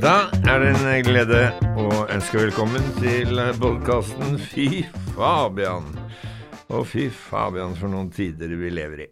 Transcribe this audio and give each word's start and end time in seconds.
Da 0.00 0.30
er 0.48 0.62
det 0.62 0.68
en 0.80 1.02
glede 1.04 1.40
å 1.76 2.06
ønske 2.08 2.38
velkommen 2.40 2.86
til 3.02 3.36
podkasten 3.60 4.38
Fy 4.40 4.86
Fabian. 5.12 5.90
Og 6.72 6.86
fy 6.88 7.10
Fabian, 7.12 7.74
for 7.76 7.92
noen 7.92 8.08
tider 8.14 8.54
vi 8.56 8.70
lever 8.72 9.02
i. 9.04 9.08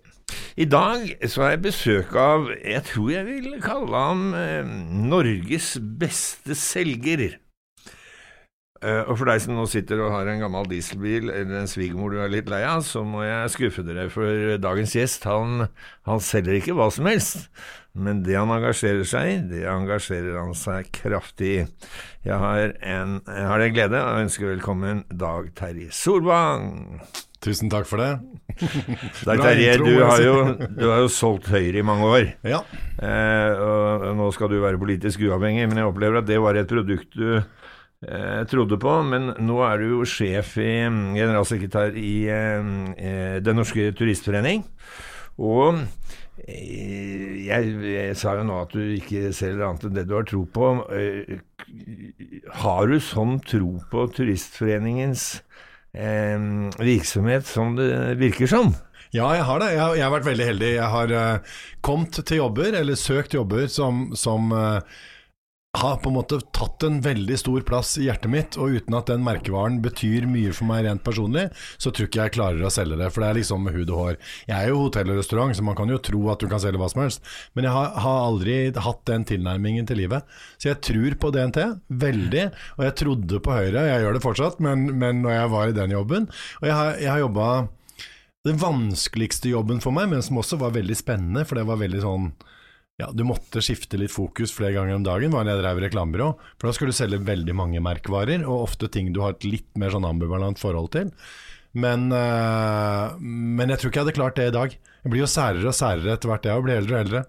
I 0.56 0.64
dag 0.64 1.04
så 1.28 1.44
har 1.44 1.52
jeg 1.52 1.62
besøk 1.66 2.16
av 2.16 2.48
Jeg 2.56 2.80
tror 2.88 3.10
jeg 3.12 3.28
vil 3.28 3.58
kalle 3.60 4.00
ham 4.06 4.24
eh, 4.38 4.72
Norges 5.12 5.74
beste 6.00 6.56
selger. 6.56 7.36
Eh, 8.78 9.00
og 9.10 9.16
for 9.18 9.26
deg 9.26 9.40
som 9.42 9.56
nå 9.58 9.64
sitter 9.70 9.98
og 10.04 10.12
har 10.14 10.28
en 10.30 10.44
gammel 10.44 10.68
dieselbil 10.70 11.32
eller 11.32 11.62
en 11.62 11.70
svigermor 11.70 12.14
du 12.14 12.20
er 12.22 12.30
litt 12.30 12.50
lei 12.50 12.62
av, 12.62 12.84
så 12.86 13.02
må 13.06 13.24
jeg 13.26 13.52
skuffe 13.56 13.82
dere, 13.86 14.06
for 14.12 14.54
dagens 14.62 14.94
gjest 14.94 15.26
han, 15.26 15.66
han 16.06 16.22
selger 16.22 16.60
ikke 16.60 16.76
hva 16.78 16.86
som 16.94 17.10
helst. 17.10 17.48
Men 17.98 18.20
det 18.22 18.36
han 18.38 18.52
engasjerer 18.54 19.06
seg 19.08 19.30
i, 19.32 19.38
det 19.50 19.64
engasjerer 19.66 20.36
han 20.38 20.52
seg 20.54 20.90
kraftig 20.94 21.48
i. 21.56 21.62
Jeg 22.28 22.38
har, 22.38 22.76
en, 22.86 23.16
jeg 23.26 23.48
har 23.50 23.64
en 23.64 23.74
glede 23.74 24.02
å 24.04 24.18
ønske 24.20 24.46
velkommen 24.46 25.02
Dag 25.10 25.48
Terje 25.58 25.90
Solvang. 25.96 27.00
Tusen 27.42 27.70
takk 27.70 27.88
for 27.90 28.02
det. 28.02 28.12
Dag 29.26 29.42
Terje, 29.42 29.74
du 29.82 29.96
har, 30.04 30.22
jo, 30.22 30.36
du 30.78 30.84
har 30.90 31.02
jo 31.02 31.10
solgt 31.10 31.50
Høyre 31.50 31.82
i 31.82 31.86
mange 31.86 32.06
år. 32.06 32.30
Ja. 32.46 32.62
Eh, 33.02 33.62
og 33.62 34.06
nå 34.18 34.30
skal 34.36 34.52
du 34.52 34.60
være 34.62 34.78
politisk 34.78 35.24
uavhengig, 35.26 35.66
men 35.70 35.82
jeg 35.82 35.90
opplever 35.90 36.22
at 36.22 36.30
det 36.30 36.38
var 36.42 36.58
et 36.58 36.70
produkt 36.70 37.18
du 37.18 37.40
eh, 38.06 38.42
trodde 38.50 38.78
på. 38.82 38.96
Men 39.08 39.32
nå 39.42 39.58
er 39.66 39.78
du 39.82 39.88
jo 39.96 40.04
sjef 40.08 40.56
i 40.62 40.70
generalsekretær 41.16 41.96
i 41.98 42.12
eh, 42.30 42.70
eh, 42.98 43.36
Den 43.42 43.58
norske 43.60 43.90
turistforening. 43.98 44.64
Og 45.38 45.80
eh, 46.44 47.44
jeg, 47.48 47.74
jeg 47.92 48.16
sa 48.18 48.36
jo 48.38 48.46
nå 48.48 48.60
at 48.64 48.74
du 48.74 48.82
ikke 48.98 49.32
selger 49.36 49.66
annet 49.68 49.86
enn 49.88 49.96
det 49.98 50.06
du 50.10 50.16
har 50.18 50.26
tro 50.28 50.44
på. 50.46 50.72
Eh, 50.94 51.38
Har 52.62 52.86
du 52.88 52.98
sånn 53.02 53.38
tro 53.44 53.74
på 53.90 54.06
Turistforeningens 54.16 55.42
virksomhet 56.78 57.46
som 57.48 57.74
det 57.78 57.88
virker 58.20 58.46
som? 58.50 58.74
ja, 59.10 59.24
jeg 59.34 59.44
har 59.48 59.58
det. 59.62 59.68
Jeg, 59.72 59.80
har- 59.80 59.94
jeg 59.96 60.04
har 60.04 60.12
vært 60.12 60.26
veldig 60.28 60.46
heldig. 60.50 60.68
Jeg 60.74 60.88
har 60.92 61.12
kommet 61.80 62.18
til 62.28 62.36
jobber, 62.42 62.74
eller 62.76 62.94
søkt 63.00 63.32
jobber, 63.34 63.66
som, 63.72 64.10
som 64.14 64.52
har 65.76 65.96
på 66.00 66.08
en 66.08 66.14
måte 66.16 66.38
tatt 66.56 66.82
en 66.86 66.96
veldig 67.04 67.36
stor 67.38 67.60
plass 67.68 67.90
i 68.00 68.06
hjertet 68.06 68.30
mitt, 68.32 68.56
og 68.56 68.72
uten 68.78 68.94
at 68.96 69.10
den 69.10 69.20
merkevaren 69.24 69.82
betyr 69.84 70.24
mye 70.30 70.54
for 70.56 70.64
meg 70.70 70.86
rent 70.86 71.04
personlig, 71.04 71.44
så 71.76 71.92
tror 71.92 72.08
ikke 72.08 72.22
jeg 72.22 72.34
klarer 72.38 72.64
å 72.64 72.72
selge 72.72 72.96
det, 72.96 73.10
for 73.12 73.20
det 73.20 73.28
er 73.28 73.38
liksom 73.38 73.66
med 73.66 73.76
hud 73.76 73.92
og 73.92 74.00
hår. 74.00 74.16
Jeg 74.48 74.56
er 74.56 74.72
jo 74.72 74.80
hotell 74.86 75.12
og 75.12 75.20
restaurant, 75.20 75.52
så 75.52 75.66
man 75.66 75.76
kan 75.76 75.92
jo 75.92 76.00
tro 76.00 76.22
at 76.32 76.40
du 76.40 76.48
kan 76.48 76.62
selge 76.62 76.80
hva 76.80 76.88
som 76.88 77.04
helst, 77.04 77.28
men 77.52 77.68
jeg 77.68 77.76
har, 77.76 77.92
har 78.00 78.24
aldri 78.30 78.58
hatt 78.88 79.04
den 79.12 79.28
tilnærmingen 79.28 79.88
til 79.88 80.00
livet. 80.00 80.36
Så 80.56 80.72
jeg 80.72 80.80
tror 80.88 81.18
på 81.20 81.32
DNT, 81.36 81.60
veldig, 82.00 82.44
og 82.78 82.84
jeg 82.88 82.98
trodde 83.04 83.44
på 83.44 83.58
Høyre, 83.58 83.88
jeg 83.92 84.06
gjør 84.06 84.16
det 84.16 84.24
fortsatt, 84.24 84.62
men, 84.64 84.88
men 84.96 85.20
når 85.26 85.36
jeg 85.36 85.56
var 85.58 85.68
i 85.68 85.80
den 85.82 85.98
jobben, 85.98 86.30
og 86.62 86.70
jeg 86.70 86.78
har, 86.80 86.94
jeg 86.96 87.12
har 87.12 87.26
jobba 87.26 87.50
den 88.48 88.60
vanskeligste 88.62 89.52
jobben 89.52 89.84
for 89.84 89.92
meg, 89.92 90.08
men 90.14 90.24
som 90.24 90.40
også 90.40 90.56
var 90.62 90.72
veldig 90.72 90.96
spennende, 90.96 91.44
for 91.44 91.60
det 91.60 91.68
var 91.68 91.82
veldig 91.82 92.06
sånn 92.06 92.32
ja, 92.98 93.10
Du 93.14 93.22
måtte 93.26 93.62
skifte 93.62 93.98
litt 94.00 94.10
fokus 94.10 94.52
flere 94.54 94.74
ganger 94.74 94.98
om 94.98 95.04
dagen, 95.06 95.34
var 95.34 95.46
jeg 95.46 95.60
drev 95.60 95.82
reklamebyrå. 95.84 96.32
For 96.58 96.68
da 96.68 96.74
skulle 96.74 96.94
du 96.94 96.98
selge 96.98 97.22
veldig 97.22 97.54
mange 97.54 97.82
merkevarer, 97.84 98.42
og 98.42 98.64
ofte 98.66 98.90
ting 98.90 99.12
du 99.14 99.22
har 99.22 99.36
et 99.36 99.46
litt 99.46 99.70
mer 99.78 99.94
sånn 99.94 100.08
ambivalent 100.08 100.58
forhold 100.58 100.90
til. 100.96 101.12
Men, 101.78 102.08
øh, 102.10 103.18
men 103.20 103.70
jeg 103.70 103.78
tror 103.78 103.90
ikke 103.90 104.00
jeg 104.00 104.06
hadde 104.06 104.16
klart 104.16 104.38
det 104.38 104.46
i 104.48 104.54
dag. 104.56 104.74
Jeg 105.04 105.12
blir 105.12 105.22
jo 105.22 105.28
særere 105.30 105.68
og 105.70 105.76
særere 105.76 106.14
etter 106.16 106.30
hvert 106.32 106.48
jeg 106.48 106.64
blir 106.64 106.80
eldre 106.80 106.96
og 106.96 107.02
eldre. 107.04 107.20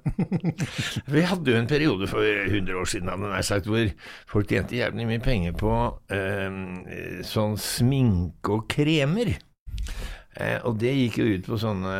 Vi 1.13 1.25
hadde 1.27 1.53
jo 1.53 1.59
en 1.59 1.69
periode 1.69 2.09
for 2.09 2.25
100 2.25 2.79
år 2.79 2.89
siden 2.89 3.11
hadde 3.11 3.33
jeg 3.35 3.49
sagt, 3.51 3.69
hvor 3.69 3.91
folk 4.31 4.49
tjente 4.49 4.79
jævlig 4.79 5.05
mye 5.11 5.21
penger 5.21 5.53
på 5.59 5.75
eh, 6.15 7.21
sånn 7.29 7.59
sminke 7.61 8.57
og 8.57 8.65
kremer. 8.73 9.35
Eh, 10.37 10.59
og 10.67 10.77
det 10.81 10.93
gikk 10.93 11.19
jo 11.21 11.31
ut 11.33 11.49
på 11.49 11.57
sånne 11.61 11.95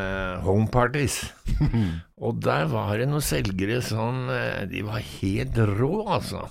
home 0.46 0.70
parties. 0.72 1.22
og 2.26 2.40
der 2.46 2.70
var 2.72 2.94
det 3.00 3.10
noen 3.10 3.26
selgere 3.26 3.82
sånn 3.86 4.30
eh, 4.34 4.64
De 4.70 4.86
var 4.86 5.02
helt 5.02 5.60
rå, 5.74 5.94
altså. 6.06 6.46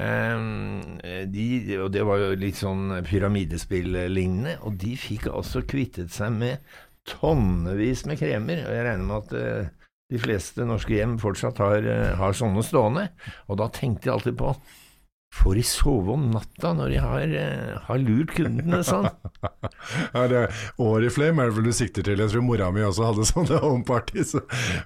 Eh, 0.00 1.26
de, 1.30 1.46
og 1.78 1.92
det 1.94 2.06
var 2.08 2.22
jo 2.22 2.32
litt 2.40 2.58
sånn 2.62 2.98
pyramidespill-lignende. 3.06 4.58
Og 4.64 4.80
de 4.80 4.96
fikk 4.98 5.28
altså 5.32 5.64
kvittet 5.68 6.14
seg 6.14 6.34
med 6.40 6.74
tonnevis 7.08 8.04
med 8.08 8.20
kremer. 8.20 8.64
Og 8.64 8.76
jeg 8.76 8.86
regner 8.88 9.08
med 9.08 9.18
at 9.20 9.36
eh, 9.38 9.72
de 10.12 10.20
fleste 10.20 10.66
norske 10.68 10.96
hjem 10.96 11.18
fortsatt 11.22 11.60
har, 11.62 11.84
eh, 11.84 12.14
har 12.18 12.36
sånne 12.36 12.64
stående. 12.64 13.08
Og 13.48 13.60
da 13.60 13.68
tenkte 13.72 14.08
jeg 14.08 14.16
alltid 14.16 14.40
på 14.40 14.54
Får 15.34 15.58
de 15.58 15.62
sove 15.66 16.14
om 16.14 16.28
natta 16.30 16.70
når 16.78 16.92
de 16.92 16.98
har, 17.02 17.32
eh, 17.40 17.78
har 17.88 18.02
lurt 18.02 18.34
kundene 18.36 18.82
sånn? 18.86 19.08
Ja, 20.14 20.26
det 20.30 20.44
Oriflame 20.80 21.42
er 21.42 21.50
det 21.50 21.56
vel 21.58 21.66
du 21.68 21.74
sikter 21.76 22.06
til. 22.06 22.20
Jeg 22.22 22.32
tror 22.32 22.44
mora 22.46 22.70
mi 22.72 22.84
også 22.86 23.08
hadde 23.08 23.26
sånne 23.32 23.58
homeparties. 23.64 24.36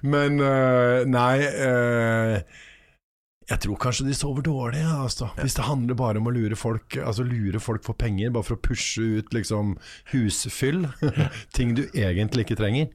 Men 0.01 0.41
uh, 0.41 1.05
nei 1.07 1.35
uh, 1.45 2.39
Jeg 3.49 3.61
tror 3.63 3.79
kanskje 3.81 4.07
de 4.09 4.17
sover 4.17 4.43
dårlig, 4.45 4.81
ja, 4.81 4.97
altså. 5.05 5.29
Hvis 5.39 5.57
det 5.59 5.67
handler 5.69 5.99
bare 5.99 6.21
om 6.21 6.29
å 6.29 6.33
lure 6.33 6.57
folk 6.59 6.97
Altså 6.99 7.25
lure 7.27 7.61
folk 7.63 7.85
for 7.85 7.97
penger, 7.97 8.33
bare 8.33 8.49
for 8.49 8.57
å 8.57 8.63
pushe 8.69 9.05
ut 9.21 9.33
liksom 9.35 9.77
husfyll. 10.11 10.87
Ting 11.55 11.77
du 11.77 11.85
egentlig 11.93 12.47
ikke 12.47 12.59
trenger. 12.59 12.89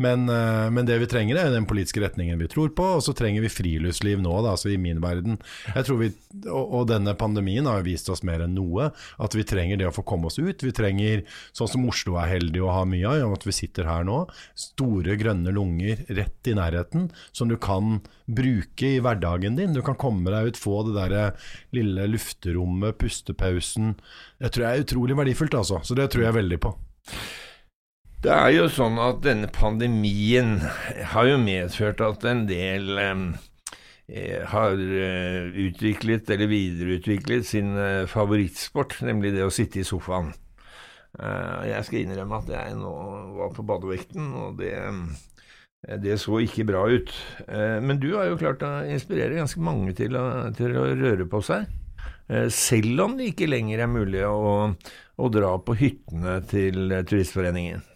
Men, 0.00 0.24
øh, 0.32 0.70
men 0.72 0.88
det 0.88 0.96
vi 1.02 1.08
trenger 1.10 1.36
er 1.36 1.52
den 1.52 1.66
politiske 1.68 2.00
retningen 2.00 2.40
vi 2.40 2.48
tror 2.50 2.72
på, 2.76 2.86
og 2.96 3.02
så 3.04 3.12
trenger 3.16 3.44
vi 3.44 3.52
friluftsliv 3.52 4.22
nå, 4.24 4.32
da, 4.40 4.54
altså 4.54 4.72
i 4.72 4.78
min 4.80 5.02
verden. 5.04 5.36
Jeg 5.74 5.86
tror 5.86 6.00
vi, 6.00 6.10
og, 6.46 6.64
og 6.64 6.86
denne 6.88 7.14
pandemien 7.20 7.68
har 7.68 7.84
vist 7.84 8.08
oss 8.12 8.24
mer 8.26 8.44
enn 8.46 8.56
noe 8.56 8.90
at 9.20 9.36
vi 9.36 9.44
trenger 9.44 9.80
det 9.80 9.90
å 9.90 9.94
få 9.94 10.06
komme 10.08 10.30
oss 10.30 10.40
ut. 10.40 10.64
Vi 10.64 10.72
trenger, 10.76 11.26
sånn 11.56 11.70
som 11.74 11.86
Oslo 11.90 12.16
er 12.20 12.32
heldig 12.32 12.64
å 12.64 12.72
ha 12.72 12.86
mye 12.88 13.12
av, 13.20 13.36
at 13.36 13.46
vi 13.46 13.56
sitter 13.56 13.88
her 13.90 14.06
nå, 14.08 14.22
store 14.58 15.18
grønne 15.20 15.52
lunger 15.54 16.04
rett 16.08 16.48
i 16.48 16.56
nærheten, 16.56 17.10
som 17.36 17.52
du 17.52 17.58
kan 17.60 18.00
bruke 18.30 18.94
i 18.96 19.00
hverdagen 19.04 19.58
din. 19.58 19.76
Du 19.76 19.82
kan 19.84 19.98
komme 20.00 20.32
deg 20.32 20.52
ut, 20.52 20.60
få 20.60 20.80
det 20.88 20.96
der 20.96 21.50
lille 21.76 22.08
lufterommet, 22.14 22.96
pustepausen. 23.00 23.98
Det 24.40 24.54
tror 24.54 24.66
jeg 24.66 24.72
er 24.78 24.86
utrolig 24.86 25.18
verdifullt, 25.18 25.60
altså. 25.60 25.82
Så 25.84 25.98
det 25.98 26.08
tror 26.14 26.30
jeg 26.30 26.40
veldig 26.40 26.60
på. 26.64 26.78
Det 28.20 28.28
er 28.28 28.50
jo 28.52 28.66
sånn 28.68 28.98
at 29.00 29.22
denne 29.24 29.48
pandemien 29.48 30.58
har 31.14 31.24
jo 31.24 31.38
medført 31.40 32.02
at 32.04 32.26
en 32.28 32.42
del 32.44 33.00
eh, 33.00 34.42
har 34.50 34.76
eh, 34.76 35.48
utviklet 35.64 36.28
eller 36.28 36.50
videreutviklet 36.50 37.48
sin 37.48 37.72
eh, 37.80 38.04
favorittsport, 38.10 38.98
nemlig 39.08 39.32
det 39.38 39.46
å 39.46 39.54
sitte 39.54 39.80
i 39.80 39.86
sofaen. 39.88 40.34
Eh, 41.16 41.70
jeg 41.70 41.88
skal 41.88 42.02
innrømme 42.02 42.42
at 42.42 42.52
jeg 42.58 42.76
nå 42.76 42.92
var 43.40 43.56
på 43.56 43.64
badevekten, 43.72 44.28
og 44.36 44.60
det, 44.60 44.76
det 46.04 46.20
så 46.20 46.42
ikke 46.44 46.68
bra 46.68 46.84
ut. 46.92 47.16
Eh, 47.48 47.80
men 47.80 48.04
du 48.04 48.10
har 48.18 48.28
jo 48.28 48.40
klart 48.42 48.68
å 48.68 48.82
inspirere 48.84 49.40
ganske 49.40 49.64
mange 49.64 49.96
til 49.96 50.20
å, 50.20 50.26
til 50.60 50.76
å 50.76 50.90
røre 50.92 51.24
på 51.24 51.40
seg. 51.48 51.72
Eh, 52.28 52.52
selv 52.52 53.06
om 53.08 53.16
det 53.16 53.32
ikke 53.32 53.48
lenger 53.48 53.86
er 53.86 53.94
mulig 53.96 54.28
å, 54.28 54.74
å 55.16 55.32
dra 55.32 55.56
på 55.64 55.80
hyttene 55.80 56.42
til 56.52 57.00
Turistforeningen. 57.00 57.86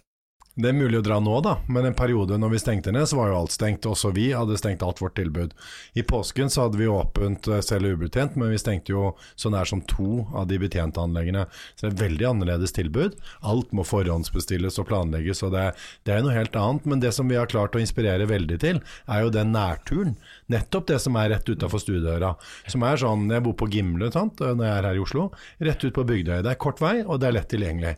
Det 0.54 0.68
er 0.70 0.76
mulig 0.76 1.00
å 1.00 1.02
dra 1.02 1.16
nå, 1.18 1.32
da, 1.42 1.56
men 1.66 1.88
en 1.88 1.96
periode 1.98 2.36
når 2.38 2.52
vi 2.52 2.58
stengte 2.62 2.92
ned, 2.94 3.08
så 3.10 3.16
var 3.18 3.32
jo 3.32 3.38
alt 3.40 3.54
stengt. 3.54 3.88
Også 3.90 4.12
vi 4.14 4.28
hadde 4.30 4.54
stengt 4.60 4.84
alt 4.86 5.00
vårt 5.02 5.16
tilbud. 5.18 5.50
I 5.98 6.04
påsken 6.06 6.50
så 6.52 6.66
hadde 6.66 6.78
vi 6.78 6.86
åpent 6.86 7.48
eh, 7.50 7.62
selv 7.64 7.90
ubetjent, 7.90 8.36
men 8.38 8.52
vi 8.52 8.60
stengte 8.62 8.94
jo 8.94 9.08
så 9.34 9.50
nær 9.50 9.66
som 9.66 9.82
to 9.90 10.22
av 10.30 10.46
de 10.50 10.60
betjente 10.62 11.02
anleggene. 11.02 11.48
Så 11.74 11.88
det 11.88 11.90
er 11.90 12.04
veldig 12.04 12.28
annerledes 12.28 12.74
tilbud. 12.76 13.16
Alt 13.42 13.74
må 13.74 13.82
forhåndsbestilles 13.88 14.78
og 14.78 14.86
planlegges, 14.92 15.42
og 15.42 15.56
det, 15.56 15.64
det 16.06 16.14
er 16.14 16.22
noe 16.22 16.36
helt 16.36 16.54
annet. 16.60 16.86
Men 16.86 17.02
det 17.02 17.10
som 17.16 17.26
vi 17.30 17.40
har 17.40 17.50
klart 17.50 17.74
å 17.74 17.82
inspirere 17.82 18.30
veldig 18.30 18.60
til, 18.62 18.78
er 19.10 19.24
jo 19.24 19.32
den 19.34 19.50
nærturen. 19.56 20.14
Nettopp 20.54 20.86
det 20.92 21.00
som 21.02 21.18
er 21.18 21.32
rett 21.34 21.50
utafor 21.50 21.82
stuedøra. 21.82 22.36
Som 22.70 22.86
er 22.86 23.02
sånn 23.02 23.26
Jeg 23.32 23.42
bor 23.42 23.56
på 23.58 23.66
Gimle 23.74 24.12
sant, 24.14 24.38
når 24.38 24.62
jeg 24.62 24.76
er 24.76 24.88
her 24.92 25.02
i 25.02 25.02
Oslo. 25.02 25.26
Rett 25.66 25.82
ut 25.82 25.98
på 25.98 26.06
Bygdøy. 26.06 26.44
Det 26.46 26.54
er 26.54 26.62
kort 26.62 26.78
vei, 26.84 27.00
og 27.02 27.18
det 27.18 27.32
er 27.32 27.36
lett 27.40 27.50
tilgjengelig. 27.50 27.96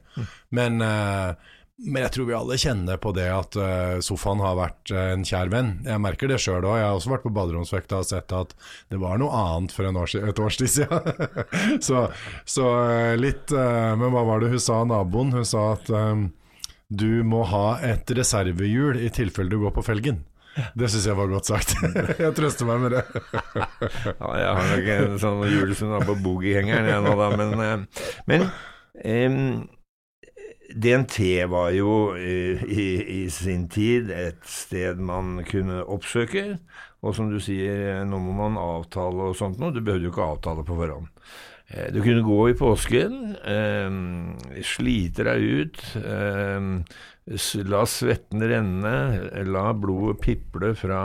Men 0.56 0.80
uh, 0.80 1.52
men 1.76 2.06
jeg 2.06 2.12
tror 2.14 2.28
vi 2.28 2.34
alle 2.37 2.56
kjenner 2.56 2.96
på 2.96 3.11
det 3.12 3.26
at 3.28 3.56
uh, 3.61 3.99
sofaen 4.05 4.40
har 4.40 4.55
vært 4.56 4.93
uh, 4.94 5.00
en 5.12 5.25
kjær 5.28 5.50
venn. 5.52 5.75
Jeg 5.84 6.00
merker 6.00 6.31
det 6.31 6.38
sjøl 6.40 6.64
òg. 6.64 6.78
Jeg 6.81 6.87
har 6.88 6.96
også 6.96 7.12
vært 7.12 7.26
på 7.26 7.32
baderomsvekta 7.37 7.99
og 8.00 8.08
sett 8.08 8.32
at 8.32 8.55
det 8.93 9.00
var 9.02 9.20
noe 9.20 9.28
annet 9.37 9.75
for 9.76 9.84
år, 9.90 10.14
et 10.17 10.40
års 10.40 10.56
tid 10.56 10.73
siden. 10.73 11.26
så, 11.87 12.06
så 12.49 12.70
uh, 12.81 13.12
litt 13.20 13.52
Men 13.52 14.08
hva 14.14 14.25
var 14.25 14.40
det 14.40 14.55
hun 14.55 14.62
sa, 14.62 14.81
naboen? 14.88 15.34
Hun 15.37 15.44
sa 15.44 15.69
at 15.75 15.93
du 16.87 17.11
må 17.26 17.43
ha 17.50 17.78
et 17.84 18.08
reservehjul 18.14 19.00
i 19.02 19.11
tilfelle 19.12 19.50
du 19.50 19.61
går 19.64 19.75
på 19.76 19.84
felgen. 19.84 20.23
Det 20.78 20.88
syns 20.88 21.08
jeg 21.11 21.19
var 21.19 21.28
godt 21.28 21.50
sagt. 21.50 21.76
jeg 22.25 22.32
trøster 22.37 22.69
meg 22.69 22.87
med 22.87 22.96
det. 22.96 23.05
ja, 24.23 24.28
jeg 24.40 24.52
har 24.58 24.69
nok 24.73 24.93
en 24.96 25.17
sånn 25.20 25.43
hjul 25.50 25.76
som 25.76 25.96
er 25.99 26.06
på 26.08 26.17
boogiehengeren, 26.25 26.88
jeg 26.88 27.05
nå, 27.05 27.17
da. 27.20 27.32
Men, 27.37 27.88
men 28.31 28.46
um 28.96 29.67
DNT 30.74 31.46
var 31.50 31.70
jo 31.76 32.16
i, 32.18 32.56
i, 32.66 32.86
i, 33.22 33.30
sin 33.30 33.68
tid 33.70 34.10
et 34.10 34.42
sted 34.50 34.98
man 34.98 35.40
kunne 35.46 35.82
oppsøke. 35.84 36.56
Og 37.06 37.14
som 37.14 37.28
du 37.30 37.38
sier, 37.42 38.02
nå 38.08 38.18
må 38.18 38.34
man 38.34 38.58
avtale 38.58 39.30
og 39.30 39.36
sånt 39.38 39.60
noe. 39.62 39.74
Du 39.74 39.82
behøvde 39.84 40.08
jo 40.08 40.14
ikke 40.14 40.26
avtale 40.26 40.64
på 40.66 40.78
forhånd. 40.78 41.10
Eh, 41.68 41.92
du 41.94 42.00
kunne 42.02 42.24
gå 42.26 42.40
i 42.50 42.56
påsken, 42.58 43.36
eh, 43.44 44.62
slite 44.66 45.26
deg 45.26 45.46
ut, 45.60 45.84
eh, 46.02 46.70
la 47.66 47.86
svetten 47.86 48.42
renne, 48.42 48.96
la 49.46 49.72
blodet 49.74 50.20
piple 50.22 50.74
fra, 50.78 51.02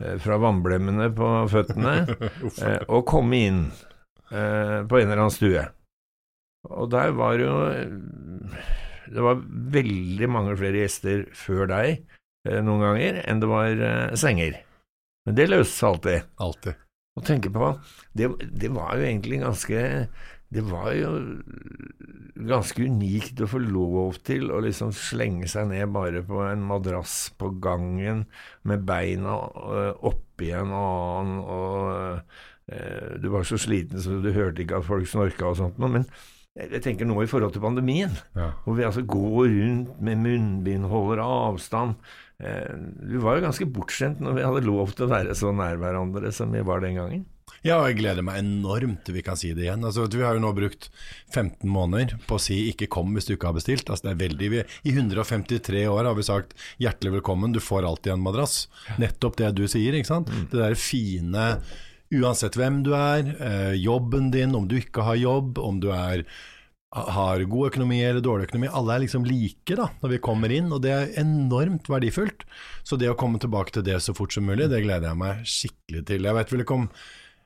eh, 0.00 0.16
fra 0.18 0.38
vannblemmene 0.42 1.10
på 1.14 1.28
føttene, 1.50 1.96
eh, 2.66 2.80
og 2.88 3.06
komme 3.06 3.44
inn 3.46 3.60
eh, 4.30 4.82
på 4.82 4.98
en 4.98 5.06
eller 5.06 5.22
annen 5.22 5.34
stue. 5.34 5.68
Og 6.68 6.90
der 6.92 7.14
var 7.16 7.38
jo 7.40 7.52
Det 9.10 9.24
var 9.24 9.40
veldig 9.74 10.28
mange 10.30 10.56
flere 10.58 10.84
gjester 10.84 11.24
før 11.34 11.70
deg 11.70 11.88
eh, 11.96 12.60
noen 12.62 12.84
ganger 12.84 13.22
enn 13.24 13.42
det 13.42 13.50
var 13.50 13.86
eh, 13.88 14.18
senger. 14.20 14.60
Men 15.26 15.38
det 15.38 15.48
løste 15.50 15.76
seg 15.76 15.88
alltid. 15.90 16.28
Alltid. 16.46 16.84
Å 17.18 17.24
tenke 17.26 17.50
på 17.52 17.72
det, 18.16 18.30
det 18.62 18.70
var 18.72 18.94
jo 18.96 19.08
egentlig 19.08 19.42
ganske 19.42 19.80
det 20.50 20.62
var 20.66 20.90
jo 20.98 21.10
ganske 22.50 22.82
unikt 22.82 23.38
å 23.44 23.48
få 23.50 23.60
lov 23.62 24.16
til 24.26 24.50
å 24.50 24.58
liksom 24.64 24.90
slenge 24.96 25.46
seg 25.50 25.68
ned 25.70 25.92
bare 25.94 26.24
på 26.26 26.40
en 26.42 26.64
madrass 26.66 27.28
på 27.38 27.52
gangen 27.62 28.24
med 28.66 28.82
beina 28.88 29.36
eh, 29.46 29.92
oppi 30.10 30.50
en 30.56 30.74
annen, 30.74 31.36
og 31.44 32.72
eh, 32.72 33.14
du 33.22 33.30
var 33.30 33.46
så 33.46 33.60
sliten 33.60 34.02
så 34.02 34.18
du 34.18 34.32
hørte 34.34 34.64
ikke 34.64 34.80
at 34.80 34.88
folk 34.88 35.06
snorka 35.10 35.52
og 35.52 35.60
sånt 35.60 35.78
noe. 35.78 36.00
Men 36.00 36.08
jeg 36.58 36.82
tenker 36.82 37.06
nå 37.06 37.20
i 37.22 37.28
forhold 37.30 37.54
til 37.54 37.62
pandemien, 37.62 38.14
ja. 38.34 38.50
hvor 38.64 38.74
vi 38.78 38.86
altså 38.86 39.04
går 39.06 39.52
rundt 39.52 40.00
med 40.02 40.22
munnbind, 40.24 40.88
holder 40.90 41.22
avstand. 41.22 41.94
Eh, 42.42 42.72
vi 43.06 43.20
var 43.22 43.38
jo 43.38 43.44
ganske 43.44 43.68
bortskjemt 43.70 44.22
når 44.24 44.38
vi 44.38 44.46
hadde 44.46 44.64
lov 44.66 44.94
til 44.96 45.06
å 45.06 45.12
være 45.12 45.36
så 45.38 45.52
nær 45.54 45.78
hverandre 45.80 46.32
som 46.34 46.50
vi 46.54 46.64
var 46.66 46.82
den 46.82 46.98
gangen. 46.98 47.28
Ja, 47.66 47.80
og 47.80 47.90
jeg 47.90 47.98
gleder 47.98 48.24
meg 48.24 48.38
enormt 48.40 49.02
til 49.04 49.18
vi 49.18 49.24
kan 49.26 49.36
si 49.36 49.50
det 49.52 49.66
igjen. 49.66 49.84
Altså, 49.84 50.06
vi 50.08 50.22
har 50.24 50.36
jo 50.36 50.42
nå 50.42 50.52
brukt 50.56 50.88
15 51.34 51.68
måneder 51.68 52.16
på 52.26 52.38
å 52.38 52.42
si 52.42 52.70
'ikke 52.70 52.88
kom 52.88 53.12
hvis 53.14 53.28
du 53.28 53.34
ikke 53.34 53.50
har 53.50 53.58
bestilt'. 53.58 53.90
Altså, 53.90 54.08
det 54.08 54.12
er 54.14 54.22
veldig, 54.24 54.50
vi, 54.54 54.62
I 54.88 54.94
153 54.94 55.84
år 55.90 56.08
har 56.08 56.16
vi 56.16 56.24
sagt 56.24 56.54
'hjertelig 56.80 57.20
velkommen, 57.20 57.52
du 57.52 57.60
får 57.60 57.84
alltid 57.84 58.14
en 58.14 58.24
madrass'. 58.24 58.66
Nettopp 58.98 59.36
det 59.36 59.54
du 59.54 59.66
sier. 59.68 59.92
ikke 59.92 60.14
sant? 60.14 60.30
Mm. 60.30 60.48
Det 60.50 60.58
der 60.62 60.74
fine 60.74 61.46
Uansett 62.10 62.56
hvem 62.58 62.80
du 62.82 62.90
er, 62.96 63.28
eh, 63.38 63.74
jobben 63.78 64.32
din, 64.34 64.54
om 64.54 64.66
du 64.66 64.76
ikke 64.80 65.04
har 65.06 65.14
jobb, 65.14 65.58
om 65.62 65.78
du 65.78 65.92
er, 65.94 66.24
har 66.90 67.44
god 67.46 67.70
økonomi 67.70 68.00
eller 68.02 68.20
dårlig 68.20 68.48
økonomi. 68.48 68.66
Alle 68.66 68.96
er 68.96 69.04
liksom 69.04 69.26
like 69.28 69.76
da, 69.78 69.86
når 70.02 70.16
vi 70.16 70.18
kommer 70.18 70.50
inn, 70.50 70.72
og 70.74 70.82
det 70.82 70.90
er 70.90 71.12
enormt 71.22 71.86
verdifullt. 71.86 72.42
Så 72.82 72.98
det 72.98 73.12
å 73.12 73.18
komme 73.18 73.38
tilbake 73.38 73.70
til 73.76 73.86
det 73.86 74.00
så 74.02 74.14
fort 74.16 74.34
som 74.34 74.48
mulig, 74.48 74.66
det 74.72 74.82
gleder 74.82 75.12
jeg 75.12 75.20
meg 75.22 75.46
skikkelig 75.46 76.04
til. 76.10 76.26
Jeg 76.26 76.38
vet 76.40 76.54
vel 76.54 76.66
ikke 76.66 76.80
om 76.82 76.92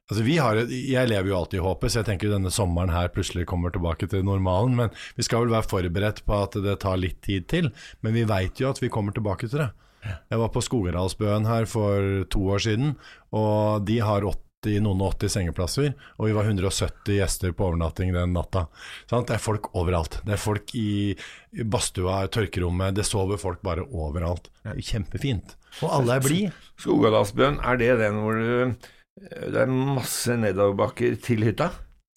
Altså 0.04 0.20
vi 0.20 0.34
har, 0.36 0.58
Jeg 0.68 1.08
lever 1.08 1.30
jo 1.30 1.36
alltid 1.38 1.60
i 1.62 1.64
håpet, 1.64 1.90
så 1.90 2.02
jeg 2.02 2.08
tenker 2.10 2.28
denne 2.28 2.50
sommeren 2.52 2.92
her 2.92 3.08
plutselig 3.08 3.46
kommer 3.48 3.72
tilbake 3.72 4.04
til 4.04 4.20
normalen. 4.20 4.76
Men 4.76 4.90
vi 5.16 5.24
skal 5.24 5.46
vel 5.46 5.54
være 5.54 5.64
forberedt 5.64 6.20
på 6.28 6.42
at 6.44 6.58
det 6.60 6.74
tar 6.82 7.00
litt 7.00 7.22
tid 7.24 7.48
til. 7.48 7.70
Men 8.04 8.12
vi 8.12 8.26
veit 8.28 8.60
jo 8.60 8.68
at 8.68 8.82
vi 8.82 8.92
kommer 8.92 9.16
tilbake 9.16 9.48
til 9.48 9.64
det. 9.64 9.70
Jeg 10.04 10.40
var 10.42 10.50
på 10.52 10.60
Skogerdalsbøen 10.60 11.48
her 11.48 11.64
for 11.64 12.26
to 12.28 12.42
år 12.52 12.60
siden, 12.66 12.96
og 13.32 13.86
de 13.88 13.96
har 14.04 14.26
80, 14.64 14.80
noen 14.84 15.02
og 15.04 15.14
80 15.18 15.34
sengeplasser, 15.36 15.92
og 16.18 16.28
vi 16.28 16.36
var 16.36 16.48
170 16.48 17.18
gjester 17.18 17.54
på 17.56 17.68
overnatting 17.68 18.14
den 18.14 18.34
natta. 18.36 18.66
Sånn, 19.10 19.26
det 19.28 19.36
er 19.36 19.44
folk 19.44 19.70
overalt. 19.76 20.20
Det 20.24 20.36
er 20.36 20.40
folk 20.40 20.74
i 20.78 21.14
badstua, 21.62 22.24
tørkerommet, 22.32 22.96
det 22.96 23.06
sover 23.08 23.40
folk 23.40 23.62
bare 23.66 23.84
overalt. 23.84 24.50
Det 24.64 24.74
er 24.74 24.90
kjempefint. 24.90 25.56
Og 25.82 25.96
alle 26.00 26.18
er 26.18 26.24
blide. 26.24 26.52
Skogadalsbøen, 26.80 27.60
er 27.62 27.80
det 27.80 27.94
den 28.00 28.20
hvor 28.22 28.38
du, 28.38 28.90
det 29.30 29.64
er 29.64 29.72
masse 29.72 30.36
nedoverbakker 30.40 31.18
til 31.22 31.46
hytta? 31.46 31.70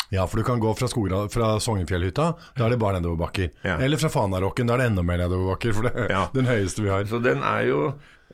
Ja, 0.10 0.24
for 0.28 0.40
du 0.40 0.46
kan 0.48 0.62
gå 0.64 0.72
fra, 0.80 0.88
fra 1.28 1.48
Sognefjellhytta, 1.60 2.28
da 2.56 2.66
er 2.66 2.72
det 2.72 2.80
bare 2.80 3.02
nedoverbakker. 3.02 3.50
Ja. 3.68 3.76
Eller 3.84 4.00
fra 4.00 4.12
Fanarokken, 4.12 4.70
da 4.70 4.78
er 4.78 4.86
det 4.86 4.92
enda 4.94 5.04
mer 5.04 5.20
nedoverbakker, 5.20 5.76
for 5.76 5.90
det 5.90 6.06
er 6.06 6.14
ja. 6.14 6.22
den 6.36 6.48
høyeste 6.48 6.86
vi 6.86 6.94
har. 6.94 7.04
Så 7.10 7.20
den 7.24 7.44
er 7.44 7.66
jo 7.68 7.82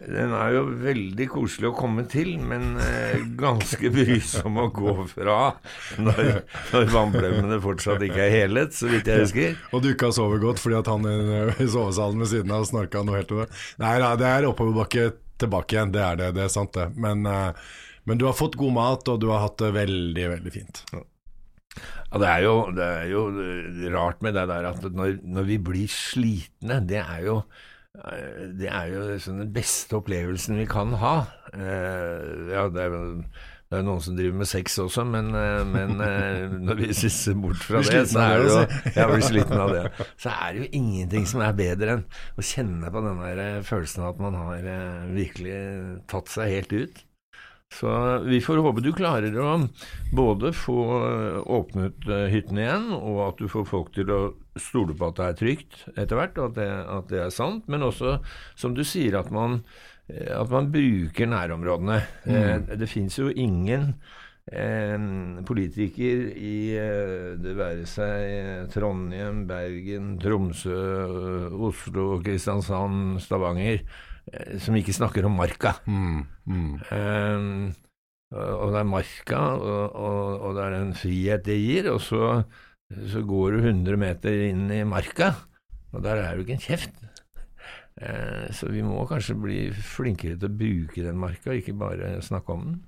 den 0.02 0.32
er 0.34 0.56
jo 0.56 0.64
veldig 0.82 1.26
koselig 1.30 1.70
å 1.70 1.76
komme 1.78 2.04
til, 2.10 2.34
men 2.42 2.80
eh, 2.82 3.22
ganske 3.38 3.92
brysom 3.94 4.58
å 4.58 4.66
gå 4.74 4.96
fra 5.12 5.38
når, 6.02 6.32
når 6.74 6.88
vannblemmene 6.90 7.60
fortsatt 7.62 8.02
ikke 8.08 8.24
er 8.26 8.34
helet, 8.34 8.74
så 8.74 8.90
vidt 8.90 9.12
jeg 9.12 9.22
husker. 9.22 9.60
Og 9.72 9.84
du 9.84 9.92
ikke 9.92 10.10
har 10.10 10.16
sovet 10.18 10.42
godt 10.42 10.62
fordi 10.64 10.80
at 10.80 10.90
han 10.90 11.06
i 11.06 11.68
sovesalen 11.70 12.24
ved 12.24 12.32
siden 12.32 12.56
av 12.56 12.66
snorka 12.68 13.04
noe 13.06 13.20
helt 13.20 13.30
til 13.30 13.44
det. 13.44 13.50
Nei, 13.84 13.96
nei, 14.02 14.10
det 14.20 14.32
er 14.32 14.48
oppoverbakke 14.50 15.12
tilbake 15.44 15.78
igjen, 15.78 15.94
det 15.94 16.02
er 16.04 16.18
det. 16.24 16.30
Det 16.40 16.48
er 16.48 16.54
sant, 16.56 16.74
det. 16.74 16.88
Men, 16.98 17.22
eh, 17.30 17.76
men, 18.10 18.20
du 18.20 18.26
har 18.26 18.38
fått 18.38 18.58
god 18.60 18.74
mat, 18.76 19.12
og 19.14 19.22
du 19.22 19.30
har 19.30 19.44
hatt 19.46 19.60
det 19.62 19.76
veldig, 19.78 20.26
veldig 20.38 20.56
fint. 20.56 20.82
Ja. 20.90 21.04
det 22.18 22.32
er, 22.32 22.48
jo, 22.48 22.56
det 22.74 22.90
er 22.98 23.14
jo 23.14 23.28
rart 23.94 24.26
med 24.26 24.36
det 24.40 24.48
der 24.50 24.72
at 24.74 24.90
når, 24.90 25.20
når 25.22 25.48
vi 25.54 25.60
blir 25.70 25.94
slitne, 26.02 26.82
det 26.90 27.06
er 27.06 27.30
jo 27.30 27.38
Eh, 27.42 27.72
det 27.94 28.70
er 28.74 28.86
jo 28.90 29.02
liksom 29.12 29.38
den 29.38 29.50
beste 29.54 29.98
opplevelsen 30.00 30.58
vi 30.58 30.66
kan 30.66 30.96
ha. 30.98 31.16
Eh, 31.54 32.50
ja, 32.50 32.64
det 32.74 32.88
er, 32.88 32.96
det 33.70 33.78
er 33.78 33.86
noen 33.86 34.02
som 34.02 34.16
driver 34.18 34.40
med 34.40 34.50
sex 34.50 34.80
også, 34.82 35.06
men, 35.06 35.30
eh, 35.38 35.62
men 35.70 36.02
når 36.66 36.82
vi 36.82 36.90
ser 36.98 37.38
bort 37.38 37.62
fra 37.62 37.84
det, 37.86 38.02
så 38.10 38.26
er 38.26 38.42
det 38.42 38.50
jo 38.50 38.58
Jeg 38.98 39.12
blir 39.12 39.26
sliten 39.28 39.62
av 39.62 39.76
det. 39.76 39.86
Så 40.26 40.34
er 40.34 40.56
det 40.56 40.64
jo 40.64 40.70
ingenting 40.82 41.30
som 41.30 41.46
er 41.46 41.58
bedre 41.62 41.98
enn 42.00 42.06
å 42.34 42.48
kjenne 42.50 42.90
på 42.94 43.06
den 43.06 43.24
der 43.24 43.70
følelsen 43.70 44.08
av 44.08 44.16
at 44.16 44.26
man 44.26 44.42
har 44.42 44.70
virkelig 45.14 45.58
tatt 46.10 46.34
seg 46.34 46.58
helt 46.58 46.74
ut. 46.74 47.04
Så 47.74 47.90
vi 48.28 48.42
får 48.42 48.62
håpe 48.64 48.84
du 48.86 48.92
klarer 48.96 49.36
å 49.42 49.54
både 50.14 50.54
få 50.56 50.80
åpnet 51.58 52.08
eh, 52.10 52.28
hytten 52.34 52.60
igjen, 52.62 52.90
og 52.94 53.22
at 53.28 53.42
du 53.42 53.50
får 53.52 53.66
folk 53.70 53.94
til 53.96 54.12
å 54.14 54.22
stole 54.60 54.96
på 54.98 55.10
at 55.10 55.20
det 55.20 55.30
er 55.30 55.40
trygt 55.40 55.80
etter 55.96 56.20
hvert, 56.20 56.38
og 56.38 56.52
at 56.52 56.60
det, 56.60 56.70
at 56.98 57.10
det 57.10 57.24
er 57.26 57.34
sant. 57.34 57.66
Men 57.72 57.88
også, 57.90 58.20
som 58.60 58.78
du 58.78 58.84
sier, 58.86 59.18
at 59.20 59.32
man, 59.34 59.64
eh, 60.12 60.30
at 60.38 60.54
man 60.54 60.70
bruker 60.74 61.32
nærområdene. 61.34 62.02
Mm. 62.28 62.36
Eh, 62.38 62.76
det 62.84 62.92
fins 62.92 63.18
jo 63.22 63.32
ingen 63.34 63.96
en 64.44 65.38
politiker 65.48 66.26
i 66.36 66.76
det 67.40 67.54
være 67.56 67.86
seg 67.88 68.74
Trondheim, 68.74 69.46
Bergen, 69.48 70.18
Tromsø, 70.20 70.82
Oslo, 71.64 72.18
Kristiansand, 72.26 73.22
Stavanger 73.24 73.80
Eh, 73.80 74.13
som 74.64 74.76
ikke 74.78 74.96
snakker 74.96 75.26
om 75.28 75.36
marka. 75.38 75.76
Mm, 75.86 76.22
mm. 76.48 76.70
Um, 76.90 77.74
og 78.34 78.72
det 78.74 78.80
er 78.80 78.90
marka, 78.90 79.42
og, 79.60 79.84
og, 79.94 80.30
og, 80.40 80.56
det 80.58 80.64
er 80.64 80.78
en 80.80 80.96
frihet 80.98 81.46
det 81.46 81.58
gir. 81.60 81.90
Og 81.92 82.00
så, 82.02 82.30
så, 83.12 83.24
går 83.28 83.58
du 83.58 83.68
100 83.68 84.00
meter 84.00 84.46
inn 84.48 84.66
i 84.74 84.84
marka, 84.88 85.34
og 85.94 86.06
der 86.06 86.24
er 86.24 86.36
du 86.36 86.46
ikke 86.46 86.58
en 86.58 86.66
kjeft. 86.66 87.04
Uh, 87.94 88.50
så 88.56 88.72
vi 88.74 88.82
må 88.86 89.04
kanskje 89.10 89.38
bli 89.38 89.60
flinkere 89.76 90.40
til 90.40 90.50
å 90.50 90.58
bruke 90.64 91.06
den 91.06 91.20
marka, 91.22 91.54
ikke 91.54 91.78
bare 91.78 92.16
snakke 92.26 92.56
om 92.58 92.66
den. 92.72 92.82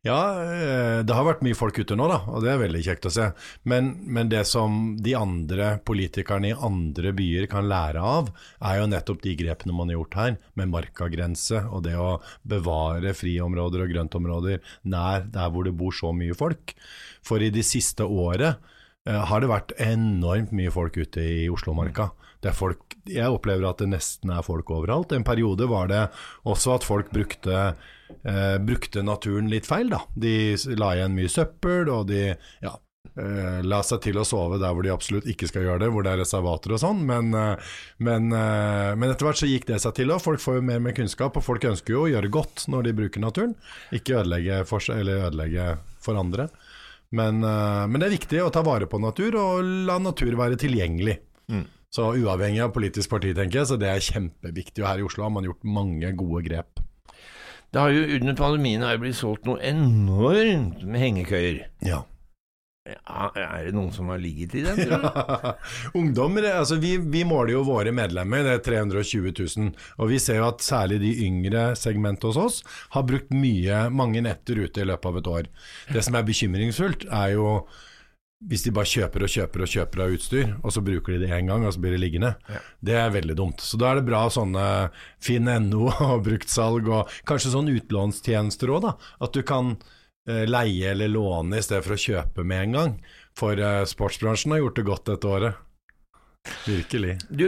Ja, 0.00 0.16
eh, 0.40 1.02
det 1.04 1.12
har 1.12 1.26
vært 1.26 1.42
mye 1.44 1.56
folk 1.56 1.76
ute 1.76 1.92
nå, 1.98 2.06
da, 2.08 2.22
og 2.32 2.40
det 2.40 2.48
er 2.54 2.60
veldig 2.62 2.80
kjekt 2.86 3.04
å 3.04 3.12
se. 3.12 3.26
Men, 3.68 3.90
men, 4.08 4.30
det 4.32 4.46
som 4.48 4.94
de 4.96 5.12
andre 5.18 5.74
politikerne 5.84 6.48
i 6.48 6.56
andre 6.56 7.12
byer 7.16 7.44
kan 7.52 7.68
lære 7.68 8.00
av, 8.00 8.30
er 8.64 8.78
jo 8.80 8.86
nettopp 8.88 9.20
de 9.26 9.34
grepene 9.42 9.76
man 9.76 9.92
har 9.92 9.98
gjort 9.98 10.16
her, 10.16 10.38
med 10.56 10.72
markagrense 10.72 11.66
og 11.68 11.84
det 11.84 11.98
å 12.00 12.14
bevare 12.48 13.12
friområder 13.18 13.84
og 13.84 13.92
grøntområder 13.92 14.64
nær 14.88 15.28
der 15.36 15.52
hvor 15.52 15.68
det 15.68 15.76
bor 15.76 15.92
så 15.92 16.14
mye 16.16 16.38
folk. 16.38 16.72
For 17.20 17.44
i 17.44 17.52
de 17.52 17.66
siste 17.66 18.08
året 18.08 18.56
eh, 19.04 19.20
har 19.20 19.44
det 19.44 19.52
vært 19.52 19.76
enormt 19.84 20.56
mye 20.56 20.72
folk 20.72 20.96
ute 20.96 21.28
i 21.44 21.46
Oslomarka. 21.52 22.08
Det 22.40 22.56
folk, 22.56 22.96
jeg 23.04 23.28
opplever 23.28 23.68
at 23.68 23.84
det 23.84 23.92
nesten 23.92 24.32
er 24.32 24.48
folk 24.48 24.72
overalt. 24.72 25.12
En 25.12 25.28
periode 25.28 25.68
var 25.68 25.92
det 25.92 26.06
også 26.48 26.78
at 26.78 26.88
folk 26.88 27.12
brukte 27.12 27.74
eh, 28.24 28.58
brukte 28.62 29.02
naturen 29.06 29.50
litt 29.52 29.68
feil. 29.68 29.90
da. 29.92 30.04
De 30.14 30.54
la 30.78 30.94
igjen 30.96 31.16
mye 31.16 31.32
søppel, 31.32 31.90
og 31.92 32.08
de 32.10 32.22
ja, 32.30 32.72
eh, 33.16 33.60
la 33.66 33.80
seg 33.86 34.02
til 34.06 34.20
å 34.20 34.26
sove 34.26 34.60
der 34.60 34.74
hvor 34.74 34.86
de 34.86 34.92
absolutt 34.94 35.28
ikke 35.30 35.48
skal 35.50 35.66
gjøre 35.66 35.84
det, 35.84 35.90
hvor 35.94 36.06
det 36.06 36.14
er 36.14 36.22
reservater 36.22 36.76
og 36.76 36.82
sånn. 36.82 37.04
Men, 37.08 37.32
eh, 37.34 37.70
men, 37.98 38.30
eh, 38.32 38.94
men, 38.94 39.10
etter 39.10 39.28
hvert 39.28 39.42
så 39.42 39.50
gikk 39.50 39.68
det 39.70 39.80
seg 39.84 39.96
til, 39.98 40.12
og 40.14 40.22
folk 40.24 40.42
får 40.42 40.60
jo 40.60 40.66
mer 40.72 40.80
med 40.80 40.96
kunnskap. 40.98 41.36
Og 41.36 41.46
folk 41.46 41.64
ønsker 41.72 41.96
jo 41.96 42.06
å 42.06 42.10
gjøre 42.12 42.32
godt 42.32 42.66
når 42.68 42.88
de 42.88 42.98
bruker 43.02 43.24
naturen, 43.24 43.56
ikke 43.92 44.20
ødelegge 44.22 44.64
for 44.66 44.84
seg 44.84 45.04
eller 45.04 45.30
ødelegge 45.30 45.72
for 46.00 46.20
andre. 46.20 46.50
Men, 47.10 47.42
eh, 47.42 47.86
men 47.90 47.98
det 47.98 48.08
er 48.08 48.18
viktig 48.18 48.42
å 48.44 48.52
ta 48.54 48.62
vare 48.62 48.86
på 48.86 49.00
natur, 49.02 49.36
og 49.38 49.64
la 49.88 49.98
natur 49.98 50.36
være 50.38 50.58
tilgjengelig. 50.60 51.18
Mm. 51.50 51.66
Så 51.90 52.12
uavhengig 52.14 52.62
av 52.62 52.70
politisk 52.74 53.10
parti, 53.10 53.32
tenker 53.34 53.60
jeg, 53.60 53.66
så 53.66 53.78
det 53.80 53.88
er 53.90 54.04
kjempeviktig. 54.04 54.84
Og 54.84 54.86
her 54.86 55.02
i 55.02 55.06
Oslo 55.08 55.26
har 55.26 55.32
man 55.34 55.48
gjort 55.48 55.66
mange 55.66 56.12
gode 56.18 56.44
grep. 56.46 56.78
Det 57.70 57.78
har 57.78 57.90
jo 57.94 58.06
Under 58.18 58.38
pandemien 58.38 58.82
har 58.82 58.98
blitt 58.98 59.18
solgt 59.18 59.46
noe 59.46 59.60
enormt 59.62 60.82
med 60.82 61.02
hengekøyer. 61.04 61.60
Ja. 61.86 62.00
ja. 62.88 63.28
Er 63.38 63.68
det 63.68 63.74
noen 63.76 63.92
som 63.94 64.10
har 64.10 64.18
ligget 64.22 64.56
i 64.58 64.64
den, 64.66 64.80
tror 64.88 65.04
du? 65.04 65.68
Ungdommer, 66.00 66.48
altså 66.50 66.80
vi, 66.82 66.96
vi, 66.98 67.22
måler 67.28 67.54
jo 67.54 67.62
våre 67.68 67.92
medlemmer, 67.94 68.42
det 68.46 68.56
er 68.58 68.64
320 68.88 69.30
000. 69.36 69.70
Og 70.02 70.10
vi 70.10 70.18
ser 70.22 70.40
jo 70.40 70.48
at 70.48 70.66
særlig 70.66 70.98
de 71.04 71.12
yngre 71.28 71.68
segmentet 71.78 72.26
hos 72.32 72.40
oss 72.40 72.58
har 72.96 73.06
brukt 73.06 73.30
mye, 73.30 73.84
mange 73.94 74.24
netter 74.26 74.64
ute 74.64 74.82
i 74.82 74.88
løpet 74.90 75.12
av 75.12 75.20
et 75.20 75.30
år. 75.36 75.52
Det 75.94 76.02
som 76.06 76.18
er 76.18 76.26
bekymringsfullt, 76.26 77.06
er 77.06 77.36
jo 77.36 77.54
hvis 78.48 78.64
de 78.64 78.72
bare 78.72 78.88
kjøper 78.88 79.26
og 79.26 79.32
kjøper 79.34 79.64
og 79.64 79.70
kjøper 79.70 80.02
av 80.02 80.14
utstyr, 80.14 80.52
og 80.64 80.72
så 80.72 80.82
bruker 80.84 81.14
de 81.14 81.26
det 81.26 81.32
én 81.36 81.50
gang, 81.50 81.64
og 81.66 81.74
så 81.76 81.82
blir 81.82 81.92
det 81.96 82.00
liggende, 82.00 82.32
ja. 82.48 82.60
det 82.88 82.96
er 82.96 83.14
veldig 83.14 83.36
dumt. 83.36 83.60
Så 83.60 83.80
da 83.80 83.90
er 83.90 84.00
det 84.00 84.08
bra 84.08 84.22
sånne 84.32 84.66
finn.no 85.20 85.88
og 86.08 86.24
bruktsalg, 86.26 86.88
og 86.88 87.16
kanskje 87.28 87.54
sånn 87.54 87.72
utlånstjenester 87.74 88.72
òg, 88.72 88.86
da. 88.88 88.94
At 89.20 89.36
du 89.36 89.44
kan 89.46 89.74
eh, 90.28 90.46
leie 90.48 90.94
eller 90.94 91.12
låne 91.12 91.60
i 91.60 91.64
stedet 91.66 91.84
for 91.84 91.98
å 91.98 92.04
kjøpe 92.06 92.46
med 92.46 92.68
en 92.68 92.78
gang. 92.78 92.94
For 93.36 93.60
eh, 93.60 93.82
sportsbransjen 93.88 94.56
har 94.56 94.64
gjort 94.64 94.80
det 94.80 94.88
godt 94.88 95.12
dette 95.12 95.34
året. 95.36 95.66
Virkelig. 96.64 97.18
Du, 97.28 97.44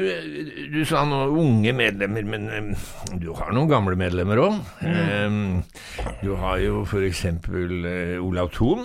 du 0.68 0.82
sa 0.84 1.06
noen 1.08 1.32
unge 1.40 1.72
medlemmer, 1.72 2.26
men 2.28 2.50
um, 2.52 2.68
du 3.16 3.30
har 3.38 3.54
noen 3.56 3.70
gamle 3.70 3.96
medlemmer 3.96 4.42
òg. 4.42 4.58
Mm. 4.84 5.00
Um, 5.24 6.10
du 6.20 6.34
har 6.36 6.60
jo 6.60 6.82
f.eks. 6.84 7.24
Uh, 7.48 8.20
Olav 8.20 8.52
Thon. 8.52 8.84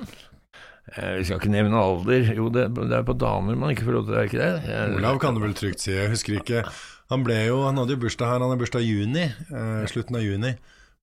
Eh, 0.96 1.18
vi 1.20 1.26
skal 1.28 1.42
ikke 1.42 1.52
nevne 1.52 1.82
alder. 1.82 2.32
Jo, 2.38 2.48
det, 2.54 2.70
det, 2.78 2.92
er 2.96 3.08
på 3.08 3.18
damer 3.20 3.60
man 3.60 3.74
ikke 3.74 3.88
får 3.90 3.98
lov 3.98 4.08
til 4.08 4.16
det, 4.16 4.22
er 4.22 4.32
ikke 4.32 4.44
det? 4.44 4.72
Jeg, 4.72 4.96
Olav 5.02 5.20
kan 5.24 5.36
du 5.36 5.44
vel 5.44 5.58
trygt 5.58 5.84
si. 5.84 5.92
Jeg 5.96 6.14
husker 6.14 6.40
ikke. 6.40 6.64
Han 7.12 7.24
ble 7.24 7.38
jo, 7.48 7.62
han 7.68 7.80
hadde 7.80 7.96
jo 7.96 8.02
bursdag 8.02 8.34
her, 8.34 8.44
han 8.44 8.52
har 8.52 8.60
bursdag 8.60 8.84
i 8.84 8.90
juni. 8.96 9.28
Eh, 9.28 9.86
slutten 9.92 10.20
av 10.20 10.26
juni. 10.26 10.56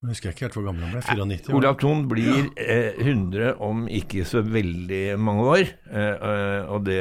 Jeg 0.05 0.13
husker 0.13 0.35
ikke 0.35 0.45
helt 0.45 0.57
hvor 0.59 0.67
gammel 0.67 0.85
han 0.85 0.93
ble. 0.93 1.03
94 1.41 1.55
Olav 1.57 1.79
Thon 1.81 2.03
blir 2.11 2.51
eh, 2.61 2.99
100 3.01 3.55
om 3.65 3.87
ikke 3.89 4.27
så 4.29 4.43
veldig 4.45 5.05
mange 5.17 5.47
år, 5.49 5.71
eh, 5.89 6.27
eh, 6.29 6.73
og 6.75 6.85
det, 6.85 7.01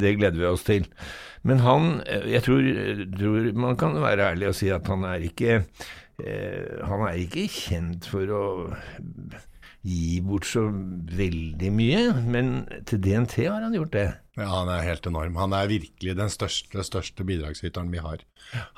det, 0.00 0.12
gleder 0.18 0.36
vi 0.36 0.50
oss 0.50 0.66
til. 0.66 0.84
Men 1.48 1.62
han, 1.64 1.88
eh, 2.04 2.26
jeg 2.34 2.44
tror, 2.44 2.68
tror, 3.16 3.48
man 3.64 3.80
kan 3.80 3.96
være 4.02 4.28
ærlig 4.34 4.50
og 4.52 4.58
si 4.60 4.68
at 4.72 4.92
han 4.92 5.08
er 5.08 5.24
ikke 5.24 5.62
Han 6.86 7.00
er 7.08 7.16
ikke 7.18 7.48
kjent 7.50 8.04
for 8.06 8.30
å 8.30 8.42
gi 9.84 10.20
bort 10.24 10.46
så 10.48 10.64
veldig 11.18 11.70
mye, 11.76 12.00
men 12.24 12.54
til 12.88 13.02
DNT 13.04 13.36
har 13.44 13.66
han 13.66 13.76
gjort 13.76 13.92
det. 13.92 14.08
Ja, 14.38 14.48
han 14.48 14.72
er 14.72 14.86
helt 14.86 15.06
enorm. 15.06 15.36
Han 15.38 15.54
er 15.56 15.70
virkelig 15.70 16.16
den 16.18 16.32
største, 16.32 16.82
største 16.86 17.26
bidragsyteren 17.28 17.92
vi 17.94 18.02
har. 18.04 18.26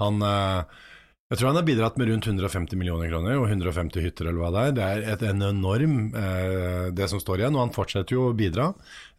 Han... 0.02 0.22
Uh, 0.22 0.84
jeg 1.26 1.40
tror 1.40 1.48
han 1.48 1.56
har 1.58 1.64
bidratt 1.66 1.96
med 1.98 2.06
rundt 2.06 2.26
150 2.28 2.78
millioner 2.78 3.08
kroner 3.10 3.34
og 3.40 3.48
150 3.48 4.04
hytter 4.04 4.28
eller 4.28 4.44
hva 4.44 4.50
det 4.54 4.60
er. 4.62 4.74
Det 4.76 4.84
er 4.86 5.00
et, 5.10 5.24
en 5.26 5.40
enorm 5.42 5.96
eh, 6.14 6.84
det 6.94 7.08
som 7.10 7.18
står 7.18 7.42
igjen, 7.42 7.56
og 7.58 7.64
han 7.64 7.74
fortsetter 7.74 8.14
jo 8.14 8.28
å 8.28 8.36
bidra. 8.38 8.68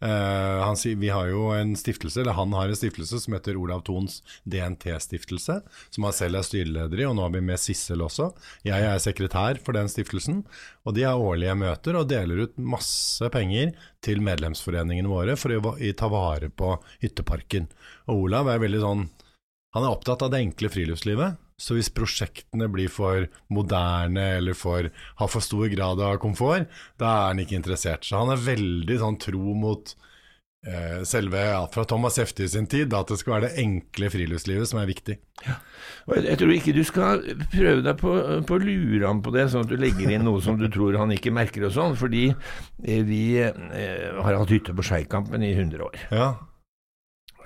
Eh, 0.00 0.60
han, 0.64 0.80
vi 1.02 1.10
har 1.12 1.28
jo 1.28 1.50
en 1.52 1.74
stiftelse, 1.76 2.22
eller 2.22 2.38
Han 2.38 2.56
har 2.56 2.72
en 2.72 2.80
stiftelse 2.80 3.20
som 3.20 3.36
heter 3.36 3.60
Olav 3.60 3.84
Thons 3.84 4.22
DNT-stiftelse, 4.48 5.58
som 5.92 6.08
han 6.08 6.16
selv 6.16 6.40
er 6.40 6.48
styreleder 6.48 7.04
i, 7.04 7.06
og 7.10 7.18
nå 7.18 7.26
har 7.26 7.36
vi 7.36 7.44
med 7.44 7.60
Sissel 7.60 8.00
også. 8.06 8.30
Jeg 8.64 8.88
er 8.88 9.04
sekretær 9.04 9.60
for 9.60 9.76
den 9.76 9.92
stiftelsen, 9.92 10.46
og 10.88 10.96
de 10.96 11.04
har 11.04 11.20
årlige 11.20 11.60
møter 11.60 12.00
og 12.00 12.08
deler 12.08 12.46
ut 12.46 12.56
masse 12.56 13.28
penger 13.36 13.76
til 14.00 14.24
medlemsforeningene 14.24 15.12
våre 15.12 15.36
for 15.36 15.52
å 15.60 15.76
ta 15.76 16.08
vare 16.08 16.48
på 16.48 16.72
hytteparken. 17.04 17.68
Og 18.08 18.30
Olav 18.30 18.48
er 18.48 18.64
veldig 18.64 18.86
sånn 18.88 19.10
Han 19.78 19.86
er 19.86 19.94
opptatt 19.94 20.24
av 20.26 20.32
det 20.34 20.42
enkle 20.42 20.70
friluftslivet. 20.74 21.38
Så 21.58 21.74
hvis 21.74 21.90
prosjektene 21.90 22.68
blir 22.70 22.90
for 22.90 23.26
moderne 23.50 24.24
eller 24.38 24.54
for, 24.58 24.90
har 24.90 25.30
for 25.30 25.42
stor 25.42 25.66
grad 25.70 26.02
av 26.02 26.18
komfort, 26.22 26.66
da 26.98 27.14
er 27.14 27.32
han 27.32 27.42
ikke 27.42 27.58
interessert. 27.58 28.06
Så 28.06 28.18
han 28.18 28.30
er 28.34 28.44
veldig 28.44 28.98
sånn 29.00 29.18
tro 29.22 29.54
mot 29.58 29.94
eh, 30.66 31.00
selve 31.06 31.42
ja, 31.48 31.64
fra 31.74 31.84
Thomas 31.90 32.18
Hefti 32.18 32.46
sin 32.50 32.66
tid, 32.70 32.92
da, 32.92 33.02
at 33.02 33.10
det 33.10 33.18
skal 33.18 33.36
være 33.36 33.48
det 33.48 33.64
enkle 33.64 34.10
friluftslivet 34.14 34.70
som 34.70 34.78
er 34.82 34.90
viktig. 34.90 35.18
Ja. 35.46 35.56
Og 36.06 36.20
jeg, 36.22 36.38
tror 36.40 36.54
ikke 36.54 36.76
du 36.76 36.82
skal 36.86 37.26
prøve 37.52 37.82
deg 37.86 37.98
på, 38.02 38.14
på 38.46 38.58
å 38.58 38.62
lure 38.62 39.02
ham 39.06 39.22
på 39.26 39.34
det, 39.34 39.48
sånn 39.50 39.66
at 39.66 39.72
du 39.72 39.78
legger 39.82 40.14
inn 40.14 40.26
noe 40.26 40.42
som 40.44 40.58
du 40.60 40.68
tror 40.72 40.98
han 40.98 41.14
ikke 41.14 41.34
merker 41.34 41.66
og 41.66 41.74
sånn, 41.74 41.98
fordi 41.98 42.28
eh, 42.30 43.02
vi 43.06 43.22
eh, 43.42 44.14
har 44.14 44.38
hatt 44.38 44.54
hytte 44.54 44.78
på 44.78 44.86
Skeikampen 44.86 45.42
i 45.42 45.54
100 45.56 45.90
år. 45.90 45.98
Ja. 46.14 46.30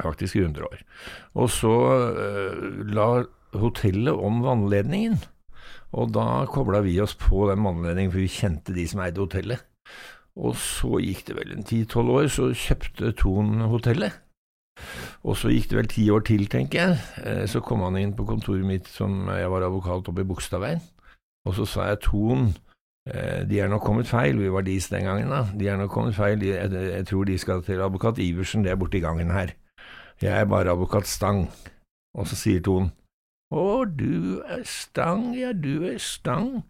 Faktisk 0.00 0.38
i 0.38 0.44
100 0.46 0.64
år. 0.64 0.80
Og 1.34 1.50
så 1.52 1.74
eh, 2.16 2.64
la 2.94 3.10
hotellet 3.60 4.14
om 4.16 4.40
vannledningen. 4.44 5.20
Og 5.92 6.14
da 6.14 6.46
kobla 6.48 6.80
vi 6.86 6.96
oss 7.04 7.14
på 7.18 7.44
den 7.50 7.64
vannledningen, 7.66 8.12
for 8.12 8.22
vi 8.22 8.32
kjente 8.32 8.74
de 8.76 8.86
som 8.88 9.02
eide 9.04 9.20
hotellet. 9.20 9.60
Og 10.40 10.56
så 10.56 10.96
gikk 11.04 11.26
det 11.28 11.36
vel 11.36 11.52
en 11.52 11.66
ti-tolv 11.68 12.14
år, 12.16 12.28
så 12.32 12.48
kjøpte 12.56 13.12
Thon 13.20 13.66
hotellet. 13.68 14.16
Og 15.28 15.36
så 15.36 15.52
gikk 15.52 15.68
det 15.70 15.78
vel 15.78 15.90
ti 15.92 16.06
år 16.10 16.24
til, 16.26 16.46
tenker 16.50 16.80
jeg. 16.80 17.00
Eh, 17.20 17.44
så 17.46 17.60
kom 17.60 17.84
han 17.84 17.98
inn 18.00 18.16
på 18.16 18.26
kontoret 18.28 18.64
mitt 18.66 18.88
som 18.88 19.28
jeg 19.28 19.50
var 19.52 19.68
advokat 19.68 20.08
oppe 20.08 20.24
i 20.24 20.28
Bogstadveien. 20.28 20.80
Og 21.44 21.58
så 21.58 21.66
sa 21.68 21.90
jeg 21.90 22.00
Thon, 22.06 22.48
eh, 23.10 23.42
de 23.44 23.60
er 23.60 23.68
nok 23.68 23.84
kommet 23.84 24.08
feil, 24.08 24.38
vi 24.40 24.50
var 24.52 24.64
dis 24.64 24.88
den 24.88 25.04
gangen, 25.04 25.28
da. 25.28 25.44
De 25.52 25.68
er 25.68 25.76
nok 25.76 25.92
kommet 25.92 26.16
feil, 26.16 26.42
jeg, 26.46 27.04
tror 27.06 27.28
de 27.28 27.38
skal 27.38 27.62
til 27.66 27.82
advokat 27.82 28.18
Iversen, 28.22 28.64
det 28.64 28.72
er 28.72 28.80
borti 28.80 29.02
gangen 29.04 29.30
her. 29.30 29.52
Jeg 30.22 30.34
er 30.38 30.50
bare 30.50 30.70
advokat 30.70 31.08
Stang. 31.10 31.46
Og 32.14 32.28
så 32.28 32.36
sier 32.36 32.60
Ton, 32.62 32.90
å, 33.52 33.84
du 33.84 34.40
er 34.48 34.62
stang, 34.64 35.34
ja, 35.36 35.52
du 35.52 35.84
er 35.84 35.98
stang. 36.00 36.62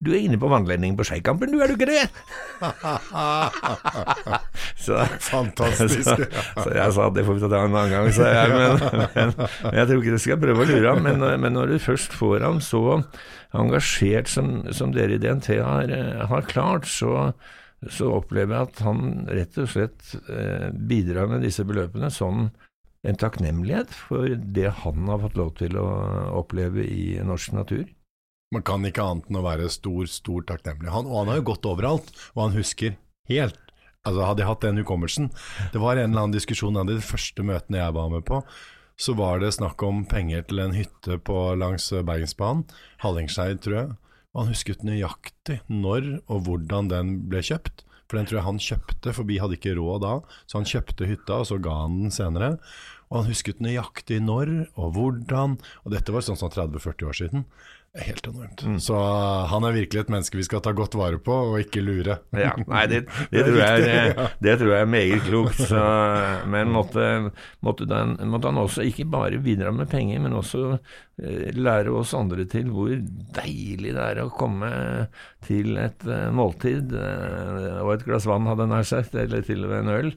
Du 0.00 0.14
er 0.14 0.22
inne 0.24 0.38
på 0.40 0.48
vannledningen 0.48 0.96
på 0.96 1.04
Skeikampen, 1.04 1.50
du, 1.52 1.58
er 1.60 1.68
du 1.68 1.74
ikke 1.76 1.90
det? 1.90 2.06
så, 4.84 5.02
Fantastisk. 5.26 6.08
Så, 6.08 6.16
så, 6.56 6.70
jeg 6.72 6.94
sa 6.96 7.10
det 7.12 7.26
får 7.26 7.36
vi 7.36 7.42
ta 7.42 7.58
en 7.58 7.76
annen 7.76 7.92
gang, 7.92 8.08
sa 8.16 8.30
jeg. 8.32 8.54
Men, 8.54 8.80
men, 9.18 9.34
men, 9.36 9.76
jeg 9.76 9.90
tror 9.90 10.00
ikke 10.00 10.16
du 10.16 10.24
skal 10.24 10.40
prøve 10.40 10.64
å 10.64 10.68
lure 10.70 10.94
ham. 10.94 11.04
Men, 11.04 11.20
men, 11.44 11.52
når 11.52 11.74
du 11.74 11.76
først 11.84 12.16
får 12.16 12.46
ham 12.48 12.62
så 12.64 13.02
engasjert 13.60 14.32
som, 14.32 14.62
som 14.72 14.96
dere 14.96 15.18
i 15.18 15.20
DNT 15.20 15.60
har, 15.60 15.92
har 16.32 16.48
klart, 16.48 16.88
så, 16.88 17.34
så, 17.84 18.08
opplever 18.22 18.56
jeg 18.56 18.70
at 18.70 18.82
han 18.88 19.28
rett 19.28 19.60
og 19.60 19.68
slett 19.74 20.16
eh, 20.32 20.72
bidrar 20.72 21.28
med 21.28 21.44
disse 21.44 21.68
beløpene 21.68 22.08
sånn 22.14 22.48
en 23.06 23.16
takknemlighet 23.16 23.92
for 23.94 24.28
det 24.28 24.68
han 24.82 25.08
har 25.08 25.22
fått 25.22 25.38
lov 25.40 25.54
til 25.60 25.78
å 25.80 25.86
oppleve 26.40 26.84
i 26.84 27.16
norsk 27.24 27.54
natur. 27.56 27.86
Man 28.50 28.64
kan 28.66 28.84
ikke 28.84 29.04
annet 29.06 29.30
enn 29.30 29.38
å 29.38 29.46
være 29.46 29.70
stor, 29.72 30.08
stor 30.10 30.44
takknemlig. 30.48 30.90
Han, 30.90 31.08
og 31.08 31.22
han 31.22 31.32
har 31.32 31.40
jo 31.40 31.48
gått 31.52 31.68
overalt, 31.70 32.10
og 32.34 32.42
han 32.44 32.56
husker 32.58 32.96
helt. 33.30 33.60
Altså 34.00 34.24
Hadde 34.24 34.40
jeg 34.40 34.48
hatt 34.48 34.62
den 34.64 34.78
hukommelsen 34.80 35.26
Det 35.74 35.80
var 35.82 35.98
en 35.98 36.06
eller 36.08 36.22
annen 36.22 36.32
diskusjon 36.32 36.78
av 36.80 36.86
de 36.88 36.94
første 37.04 37.44
møtene 37.44 37.82
jeg 37.82 37.96
var 37.96 38.08
med 38.12 38.24
på. 38.28 38.40
Så 39.00 39.12
var 39.16 39.40
det 39.40 39.52
snakk 39.56 39.80
om 39.84 40.06
penger 40.08 40.46
til 40.48 40.62
en 40.64 40.72
hytte 40.76 41.18
på 41.24 41.36
langs 41.56 41.88
Bergensbanen, 41.92 42.66
Hallingskeid, 43.04 43.60
tror 43.64 43.76
jeg. 43.76 43.92
Og 44.32 44.42
han 44.42 44.50
husket 44.52 44.84
nøyaktig 44.86 45.60
når 45.68 46.10
og 46.30 46.44
hvordan 46.48 46.90
den 46.92 47.14
ble 47.30 47.44
kjøpt. 47.44 47.84
For 48.10 48.18
den 48.18 48.26
tror 48.26 48.40
jeg 48.40 48.48
han 48.48 48.62
kjøpte, 48.64 49.12
for 49.14 49.28
vi 49.28 49.38
hadde 49.38 49.54
ikke 49.54 49.76
råd 49.78 50.02
da. 50.02 50.14
Så 50.50 50.58
han 50.58 50.66
kjøpte 50.66 51.06
hytta, 51.06 51.36
og 51.38 51.46
så 51.46 51.60
ga 51.62 51.76
han 51.84 52.00
den 52.00 52.14
senere. 52.14 52.56
Og 53.10 53.20
han 53.20 53.30
husket 53.30 53.62
nøyaktig 53.62 54.18
når 54.26 54.50
og 54.74 54.96
hvordan. 54.96 55.54
Og 55.84 55.94
dette 55.94 56.14
var 56.14 56.26
sånn 56.26 56.38
som 56.40 56.50
30-40 56.50 57.06
år 57.06 57.20
siden. 57.20 57.46
Helt 57.98 58.26
enormt. 58.26 58.62
Så 58.82 58.94
uh, 58.94 59.48
han 59.50 59.64
er 59.66 59.74
virkelig 59.74 60.04
et 60.04 60.10
menneske 60.14 60.38
vi 60.38 60.44
skal 60.46 60.60
ta 60.62 60.70
godt 60.78 60.94
vare 60.94 61.18
på, 61.18 61.34
og 61.50 61.56
ikke 61.58 61.82
lure. 61.82 62.20
Ja, 62.38 62.52
nei, 62.70 62.84
det, 62.86 63.00
det, 63.32 63.42
tror, 63.48 63.58
jeg 63.58 63.88
er, 63.90 64.20
det 64.38 64.54
tror 64.60 64.70
jeg 64.70 64.84
er 64.84 64.92
meget 64.92 65.24
klokt. 65.26 65.58
Så, 65.58 65.80
men 66.52 66.70
måtte, 66.70 67.08
måtte, 67.66 67.88
den, 67.90 68.14
måtte, 68.30 68.52
han 68.52 68.62
også 68.62 68.86
ikke 68.86 69.08
bare 69.10 69.42
bidra 69.42 69.74
med 69.74 69.90
penger, 69.90 70.22
men 70.22 70.38
også 70.38 70.62
eh, 70.76 71.50
lære 71.58 71.90
oss 71.98 72.14
andre 72.14 72.46
til 72.50 72.70
hvor 72.70 72.94
deilig 73.40 73.96
det 73.96 74.06
er 74.06 74.22
å 74.22 74.30
komme 74.38 74.70
til 75.48 75.74
et 75.82 76.06
eh, 76.06 76.28
måltid 76.30 76.94
eh, 76.94 77.80
og 77.82 77.96
et 77.96 78.06
glass 78.06 78.28
vann, 78.30 78.46
hadde 78.46 78.68
jeg 78.68 78.74
nær 78.76 78.86
sagt, 78.92 79.18
eller 79.18 79.42
til 79.46 79.66
og 79.66 79.74
med 79.74 79.82
en 79.82 79.96
øl, 79.96 80.12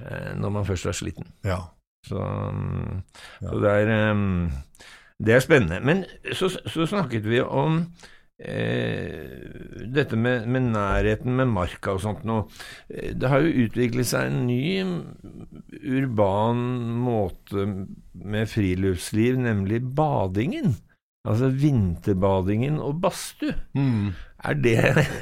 eh, 0.00 0.32
når 0.40 0.56
man 0.56 0.70
først 0.70 0.88
er 0.88 0.96
sliten. 0.96 1.28
Ja. 1.44 1.66
Så, 2.08 2.24
mm, 2.24 3.02
så 3.42 3.60
det 3.60 3.76
er 3.82 4.14
um, 4.14 4.48
det 5.18 5.34
er 5.34 5.44
spennende. 5.44 5.80
Men 5.82 6.04
så, 6.32 6.50
så 6.50 6.86
snakket 6.86 7.26
vi 7.26 7.40
om 7.42 7.80
eh, 8.38 9.84
dette 9.94 10.16
med, 10.16 10.46
med, 10.46 10.70
nærheten 10.74 11.36
med 11.40 11.50
marka 11.50 11.96
og 11.96 12.02
sånt 12.04 12.26
noe. 12.28 12.46
Eh, 12.88 13.14
det 13.18 13.30
har 13.32 13.42
jo 13.42 13.66
utviklet 13.66 14.10
seg 14.10 14.30
en 14.30 14.44
ny 14.46 14.62
urban 15.82 16.62
måte 17.02 17.66
med 18.12 18.50
friluftsliv, 18.50 19.40
nemlig 19.42 19.82
badingen. 19.96 20.76
Altså 21.26 21.50
vinterbadingen 21.50 22.78
og 22.80 23.00
badstue. 23.02 23.56
Mm. 23.74 24.14
Er 24.46 24.54
det, 24.54 24.76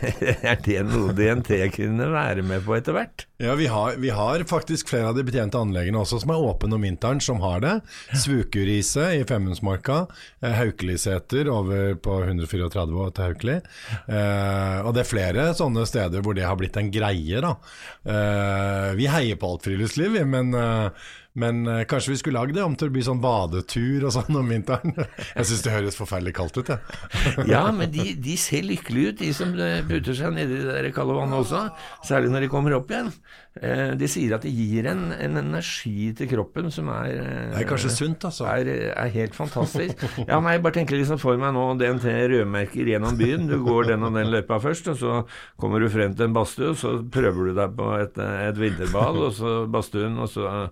er 0.50 0.58
det 0.60 0.82
noe 0.84 1.14
DNT 1.16 1.48
kunne 1.72 2.10
være 2.12 2.42
med 2.44 2.66
på 2.66 2.74
etter 2.76 2.92
hvert? 2.92 3.24
Ja, 3.40 3.54
vi 3.56 3.64
har, 3.72 3.96
vi 4.02 4.10
har, 4.12 4.44
faktisk 4.48 4.92
flere 4.92 5.08
av 5.08 5.16
de 5.16 5.24
betjente 5.24 5.56
anleggene 5.56 6.02
også 6.02 6.20
som 6.20 6.34
er 6.34 6.44
åpne 6.50 6.76
om 6.76 6.84
vinteren, 6.84 7.22
som 7.24 7.40
har 7.40 7.64
det. 7.64 7.74
Svukuriset 8.12 9.16
i 9.16 9.24
Femundsmarka, 9.28 10.02
eh, 10.44 10.52
Haukeliseter 10.60 11.48
over 11.48 11.96
på 11.96 12.20
134 12.28 13.10
til 13.16 13.30
Haukeli. 13.30 13.58
Eh, 14.04 14.78
og 14.84 14.92
det 14.92 15.06
er 15.06 15.12
flere 15.14 15.50
sånne 15.56 15.88
steder 15.88 16.20
hvor 16.20 16.36
det 16.36 16.44
har 16.44 16.60
blitt 16.60 16.76
en 16.76 16.92
greie, 16.92 17.40
da. 17.40 17.56
Eh, 18.04 18.90
vi 19.00 19.08
heier 19.08 19.40
på 19.40 19.54
alt 19.54 19.64
friluftsliv, 19.64 20.20
men 20.28 20.52
eh, 20.52 21.08
men 21.36 21.66
uh, 21.68 21.82
kanskje 21.88 22.14
vi 22.14 22.18
skulle 22.20 22.40
lagd 22.40 22.56
det 22.56 22.64
om 22.64 22.74
til 22.78 22.88
å 22.88 22.94
bli 22.94 23.02
sånn 23.04 23.20
badetur 23.20 24.06
og 24.08 24.14
sånn 24.14 24.38
om 24.40 24.48
vinteren. 24.48 24.94
Jeg 25.36 25.48
syns 25.50 25.64
det 25.66 25.74
høres 25.74 25.98
forferdelig 25.98 26.32
kaldt 26.36 26.56
ut, 26.56 26.70
jeg. 26.72 26.80
ja, 27.52 27.66
men 27.74 27.90
de, 27.92 28.14
de, 28.22 28.36
ser 28.40 28.64
lykkelige 28.64 29.12
ut, 29.12 29.18
de 29.20 29.32
som 29.36 29.52
eh, 29.60 29.82
putter 29.86 30.16
seg 30.16 30.32
nedi 30.32 30.62
det 30.62 30.72
der 30.78 30.88
kalde 30.96 31.16
vannet 31.16 31.42
også. 31.42 31.66
Særlig 32.06 32.32
når 32.32 32.46
de 32.46 32.50
kommer 32.52 32.76
opp 32.78 32.92
igjen. 32.92 33.10
Uh, 33.56 33.92
de 33.96 34.08
sier 34.08 34.34
at 34.36 34.44
det 34.44 34.52
gir 34.52 34.88
en, 34.90 35.06
en, 35.12 35.38
energi 35.40 36.10
til 36.16 36.28
kroppen 36.28 36.68
som 36.72 36.90
er 36.92 37.12
uh, 37.14 37.54
Det 37.54 37.62
er 37.62 37.68
kanskje 37.68 37.92
sunt, 37.94 38.26
altså. 38.28 38.48
Er, 38.52 38.72
er 38.92 39.12
helt 39.14 39.36
fantastisk. 39.36 40.04
ja, 40.22 40.40
nei, 40.44 40.56
bare 40.64 40.76
tenker 40.76 41.00
liksom 41.00 41.20
for 41.20 41.40
meg 41.40 41.54
nå 41.56 41.68
DNT 41.80 42.08
rødmerker 42.32 42.92
gjennom 42.92 43.16
byen. 43.20 43.48
Du 43.48 43.58
går 43.64 43.92
den 43.92 44.08
og 44.08 44.16
den 44.16 44.32
løypa 44.32 44.60
først, 44.62 44.92
og 44.92 45.00
så 45.00 45.22
kommer 45.60 45.84
du 45.84 45.90
frem 45.92 46.16
til 46.16 46.30
en 46.30 46.36
badstue, 46.36 46.76
så 46.80 46.98
prøver 47.12 47.50
du 47.50 47.56
deg 47.60 47.76
på 47.76 47.92
et, 48.00 48.20
et 48.48 48.60
vinterbad, 48.60 49.24
og 49.28 49.34
så 49.36 49.56
badstuen, 49.72 50.20
og 50.20 50.32
så 50.32 50.46
Eh, 50.48 50.68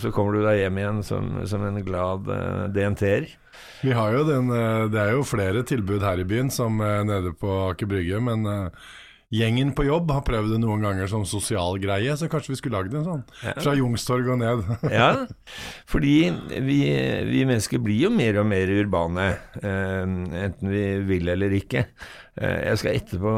så 0.00 0.12
kommer 0.14 0.36
du 0.36 0.44
deg 0.44 0.62
hjem 0.62 0.78
igjen 0.80 1.02
som, 1.06 1.32
som 1.48 1.64
en 1.66 1.80
glad 1.84 2.28
uh, 2.30 2.66
DNT-er. 2.72 3.28
Vi 3.84 3.94
har 3.96 4.12
jo 4.16 4.26
den, 4.28 4.52
uh, 4.52 4.86
Det 4.92 5.00
er 5.00 5.16
jo 5.16 5.26
flere 5.26 5.64
tilbud 5.66 6.04
her 6.04 6.20
i 6.22 6.28
byen, 6.28 6.52
som 6.52 6.78
nede 6.78 7.34
på 7.36 7.50
Aker 7.70 7.90
Brygge. 7.90 8.20
Men 8.24 8.70
gjengen 9.34 9.72
på 9.74 9.86
jobb 9.88 10.12
har 10.14 10.22
prøvd 10.26 10.52
det 10.54 10.60
noen 10.62 10.84
ganger 10.86 11.08
som 11.10 11.24
sosial 11.26 11.80
greie, 11.82 12.14
så 12.16 12.28
kanskje 12.30 12.54
vi 12.54 12.58
skulle 12.60 12.78
lagd 12.78 12.94
en 12.94 13.08
sånn. 13.08 13.24
Ja. 13.42 13.56
Fra 13.58 13.74
Jungstorget 13.76 14.34
og 14.36 14.38
ned. 14.42 14.68
ja, 15.00 15.08
fordi 15.90 16.14
vi, 16.54 16.78
vi, 17.30 17.42
mennesker 17.42 17.82
blir 17.82 18.06
jo 18.06 18.12
mer 18.14 18.38
og 18.42 18.46
mer 18.48 18.70
urbane, 18.76 19.32
enten 19.62 20.70
vi 20.70 20.86
vil 21.08 21.34
eller 21.34 21.58
ikke. 21.58 21.88
Jeg 22.36 22.78
skal 22.78 23.00
etterpå 23.00 23.34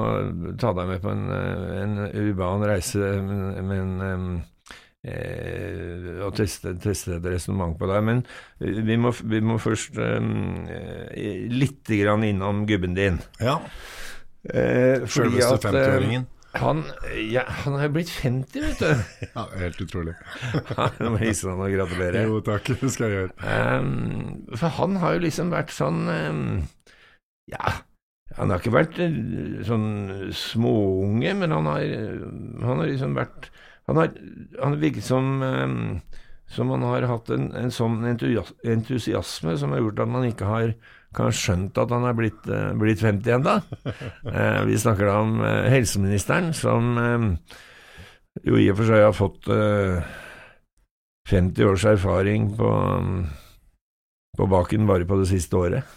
ta 0.61 0.75
deg 0.77 0.93
med 0.93 1.03
på 1.03 1.11
en, 1.15 1.27
en 1.31 1.99
urban 2.11 2.69
reise, 2.69 3.13
men 3.65 4.43
eh, 5.07 6.19
og 6.25 6.35
teste, 6.39 6.75
teste 6.83 7.19
et 7.19 7.29
resonnement 7.29 7.77
på 7.79 7.89
deg 7.91 8.03
Men 8.07 8.25
vi 8.59 8.97
må, 9.01 9.13
vi 9.13 9.43
må 9.45 9.59
først 9.63 9.99
eh, 10.03 11.53
litt 11.53 11.87
grann 11.87 12.27
innom 12.27 12.65
gubben 12.69 12.97
din. 12.99 13.21
Ja. 13.43 13.61
Eh, 14.49 15.07
Sjølveste 15.07 15.61
50-åringen. 15.69 16.27
Eh, 16.27 16.35
han, 16.59 16.81
ja, 17.29 17.43
han 17.65 17.77
jo 17.83 17.91
blitt 17.93 18.11
50, 18.11 18.63
vet 18.65 18.81
du. 18.81 19.03
ja, 19.35 19.45
Helt 19.61 19.83
utrolig. 19.85 20.15
Nå 21.03 21.13
må 21.13 21.21
jeg 21.21 21.33
hilse 21.33 21.51
han 21.51 21.61
og 21.63 21.75
gratulere. 21.75 22.25
Jo 22.25 22.41
takk, 22.47 22.73
det 22.81 22.93
skal 22.95 23.13
jeg 23.13 23.21
gjøre. 23.21 23.53
Um, 23.83 24.57
for 24.57 24.73
han 24.79 24.97
har 25.03 25.19
jo 25.19 25.27
liksom 25.27 25.53
vært 25.53 25.75
sånn 25.77 26.01
um, 26.09 26.43
Ja, 27.53 27.77
han 28.39 28.53
har 28.53 28.61
ikke 28.61 28.75
vært 28.75 28.99
sånn 29.69 29.89
småunge, 30.37 31.37
men 31.37 31.55
han 31.55 31.69
har, 31.69 31.85
han 32.65 32.83
har 32.83 32.91
liksom 32.91 33.17
vært 33.17 33.51
han 33.89 34.03
har, 34.03 34.13
han 34.61 34.79
virket 34.81 35.07
som 35.09 35.39
um, 35.43 35.83
som 36.49 36.71
han 36.73 36.85
har 36.89 37.05
hatt 37.11 37.29
en, 37.35 37.51
en 37.57 37.73
sånn 37.73 38.07
entusiasme 38.09 39.57
som 39.61 39.75
har 39.75 39.83
gjort 39.83 40.01
at 40.05 40.13
man 40.13 40.25
ikke 40.31 40.49
har 40.49 40.73
kan 41.17 41.33
skjønt 41.33 41.79
at 41.81 41.93
han 41.93 42.05
er 42.09 42.17
blitt, 42.17 42.41
uh, 42.53 42.73
blitt 42.77 43.01
50 43.01 43.35
ennå. 43.39 43.57
Uh, 44.29 44.61
vi 44.69 44.79
snakker 44.81 45.09
da 45.09 45.19
om 45.23 45.39
uh, 45.41 45.69
helseministeren, 45.73 46.53
som 46.57 46.99
jo 48.45 48.59
i 48.61 48.69
og 48.71 48.79
for 48.79 48.91
seg 48.91 49.03
har 49.03 49.17
fått 49.17 49.49
50 51.29 51.65
års 51.67 51.87
erfaring 51.89 52.51
på, 52.59 52.69
um, 52.69 53.25
på 54.37 54.47
baken 54.53 54.87
bare 54.89 55.09
på 55.09 55.19
det 55.23 55.31
siste 55.33 55.59
året. 55.59 55.97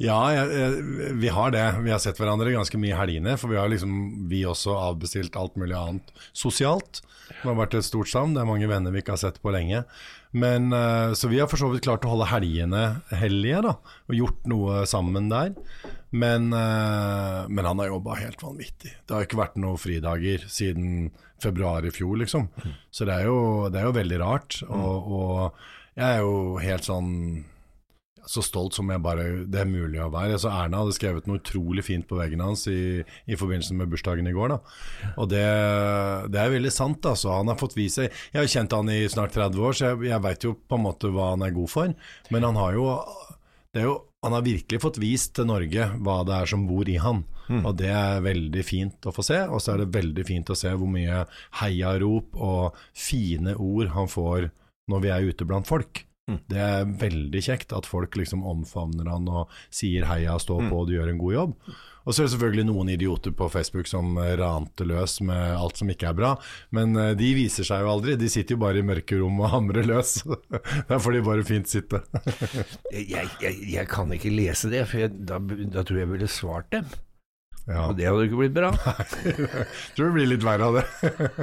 Ja, 0.00 0.18
jeg, 0.32 0.48
jeg, 0.56 1.14
vi 1.20 1.28
har 1.28 1.52
det. 1.52 1.64
Vi 1.84 1.92
har 1.92 2.00
sett 2.00 2.16
hverandre 2.20 2.54
ganske 2.54 2.78
mye 2.80 2.94
i 2.94 2.96
helgene. 2.96 3.36
For 3.40 3.52
vi 3.52 3.58
har 3.60 3.68
liksom, 3.68 3.92
vi 4.30 4.46
også 4.48 4.72
avbestilt 4.78 5.36
alt 5.36 5.58
mulig 5.60 5.76
annet 5.76 6.14
sosialt. 6.32 7.02
Det 7.28 7.44
har 7.44 7.58
vært 7.58 7.76
et 7.76 7.86
stort 7.86 8.08
savn. 8.10 8.32
Det 8.34 8.40
er 8.42 8.48
mange 8.48 8.70
venner 8.70 8.94
vi 8.94 9.02
ikke 9.04 9.14
har 9.18 9.20
sett 9.20 9.40
på 9.44 9.52
lenge. 9.52 9.84
Men, 10.32 10.70
uh, 10.72 11.12
så 11.18 11.28
vi 11.28 11.40
har 11.42 11.50
for 11.50 11.60
så 11.60 11.68
vidt 11.72 11.84
klart 11.84 12.06
å 12.06 12.14
holde 12.14 12.30
helgene 12.30 12.82
hellige, 13.20 13.60
da. 13.66 13.74
Og 14.08 14.16
gjort 14.16 14.48
noe 14.50 14.84
sammen 14.88 15.28
der. 15.30 15.52
Men, 16.10 16.48
uh, 16.54 17.44
men 17.50 17.68
han 17.68 17.82
har 17.82 17.92
jobba 17.92 18.18
helt 18.22 18.42
vanvittig. 18.46 18.94
Det 19.04 19.16
har 19.16 19.28
ikke 19.28 19.42
vært 19.42 19.60
noen 19.60 19.80
fridager 19.80 20.48
siden 20.48 21.10
februar 21.42 21.84
i 21.84 21.92
fjor, 21.92 22.16
liksom. 22.22 22.48
Så 22.88 23.04
det 23.08 23.20
er 23.20 23.28
jo, 23.28 23.68
det 23.68 23.82
er 23.82 23.90
jo 23.90 23.96
veldig 24.00 24.24
rart. 24.24 24.62
Og, 24.68 25.12
og 25.12 25.98
jeg 25.98 26.08
er 26.08 26.24
jo 26.24 26.36
helt 26.62 26.88
sånn 26.88 27.10
så 28.28 28.42
stolt 28.44 28.76
som 28.76 28.90
jeg 28.92 29.02
bare, 29.04 29.24
det 29.50 29.62
er 29.62 29.70
mulig 29.70 30.00
å 30.02 30.10
være. 30.12 30.36
Altså 30.36 30.50
Erna 30.52 30.82
hadde 30.82 30.96
skrevet 30.96 31.28
noe 31.28 31.40
utrolig 31.40 31.84
fint 31.86 32.06
på 32.08 32.18
veggen 32.18 32.42
hans 32.44 32.66
i, 32.70 33.00
i 33.00 33.38
forbindelse 33.38 33.76
med 33.78 33.90
bursdagen 33.92 34.28
i 34.28 34.34
går. 34.36 34.54
Da. 34.54 34.60
Og 35.16 35.30
det, 35.32 35.46
det, 36.32 36.42
er 36.42 36.54
veldig 36.56 36.74
sant. 36.74 37.06
altså. 37.06 37.32
Han 37.38 37.52
har 37.52 37.58
fått 37.60 37.78
vise 37.78 38.08
Jeg 38.10 38.38
har 38.38 38.50
kjent 38.50 38.76
han 38.76 38.92
i 38.92 39.02
snart 39.10 39.34
30 39.36 39.66
år, 39.66 39.76
så 39.76 39.90
jeg, 39.90 40.04
jeg 40.10 40.24
veit 40.26 40.46
jo 40.46 40.54
på 40.58 40.78
en 40.78 40.86
måte 40.86 41.12
hva 41.14 41.32
han 41.34 41.46
er 41.46 41.56
god 41.56 41.72
for. 41.72 41.98
Men 42.30 42.48
han 42.48 42.60
har 42.60 42.78
jo 42.78 42.86
Det 43.74 43.84
jo 43.86 43.98
han 44.20 44.34
har 44.36 44.44
virkelig 44.44 44.82
fått 44.82 44.98
vist 45.00 45.30
til 45.38 45.46
Norge 45.48 45.86
hva 46.04 46.18
det 46.28 46.34
er 46.36 46.50
som 46.50 46.66
bor 46.68 46.88
i 46.92 46.98
han. 47.00 47.22
Og 47.64 47.72
det 47.80 47.88
er 47.88 48.20
veldig 48.24 48.64
fint 48.66 49.08
å 49.08 49.14
få 49.16 49.24
se. 49.26 49.38
Og 49.48 49.62
så 49.62 49.74
er 49.74 49.82
det 49.82 49.94
veldig 49.96 50.26
fint 50.28 50.52
å 50.52 50.58
se 50.58 50.72
hvor 50.76 50.90
mye 50.90 51.24
heiarop 51.62 52.36
og 52.36 52.76
fine 52.92 53.56
ord 53.56 53.94
han 53.96 54.10
får 54.12 54.50
når 54.90 55.04
vi 55.04 55.12
er 55.14 55.32
ute 55.32 55.48
blant 55.48 55.68
folk. 55.68 56.04
Det 56.28 56.58
er 56.62 56.90
veldig 57.00 57.40
kjekt 57.42 57.72
at 57.74 57.88
folk 57.88 58.14
liksom 58.18 58.44
omfavner 58.46 59.08
han 59.10 59.26
og 59.30 59.50
sier 59.74 60.06
heia, 60.06 60.36
stå 60.38 60.60
på, 60.70 60.84
du 60.86 60.92
gjør 60.94 61.10
en 61.10 61.18
god 61.18 61.34
jobb. 61.34 61.56
Og 62.04 62.14
så 62.14 62.22
er 62.22 62.26
det 62.28 62.32
selvfølgelig 62.34 62.66
noen 62.68 62.92
idioter 62.94 63.34
på 63.36 63.48
Facebook 63.52 63.90
som 63.90 64.14
ranter 64.16 64.88
løs 64.88 65.18
med 65.26 65.56
alt 65.56 65.80
som 65.80 65.90
ikke 65.92 66.08
er 66.10 66.16
bra. 66.16 66.30
Men 66.74 66.94
eh, 66.96 67.12
de 67.18 67.32
viser 67.36 67.66
seg 67.66 67.84
jo 67.84 67.90
aldri. 67.92 68.16
De 68.20 68.30
sitter 68.32 68.56
jo 68.56 68.62
bare 68.62 68.80
i 68.80 68.86
mørke 68.86 69.18
rom 69.20 69.42
og 69.42 69.52
hamrer 69.56 69.86
løs. 69.90 70.20
Der 70.88 71.02
får 71.02 71.18
de 71.18 71.26
bare 71.26 71.46
fint 71.46 71.70
sitte. 71.70 72.02
Jeg, 72.94 73.28
jeg, 73.42 73.60
jeg 73.74 73.86
kan 73.90 74.12
ikke 74.16 74.32
lese 74.32 74.72
det, 74.72 74.86
for 74.90 75.04
jeg, 75.04 75.12
da, 75.28 75.38
da 75.40 75.84
tror 75.84 76.00
jeg 76.00 76.06
jeg 76.06 76.14
ville 76.14 76.30
svart 76.30 76.70
dem. 76.72 76.88
Ja. 77.70 77.84
Og 77.86 77.96
det 77.98 78.08
hadde 78.08 78.24
ikke 78.26 78.40
blitt 78.40 78.54
bra. 78.56 78.70
Nei, 78.86 79.04
Tror 79.94 80.08
det 80.08 80.14
blir 80.16 80.28
litt 80.32 80.46
verre 80.46 80.68
av 80.70 80.78
det. 80.80 80.84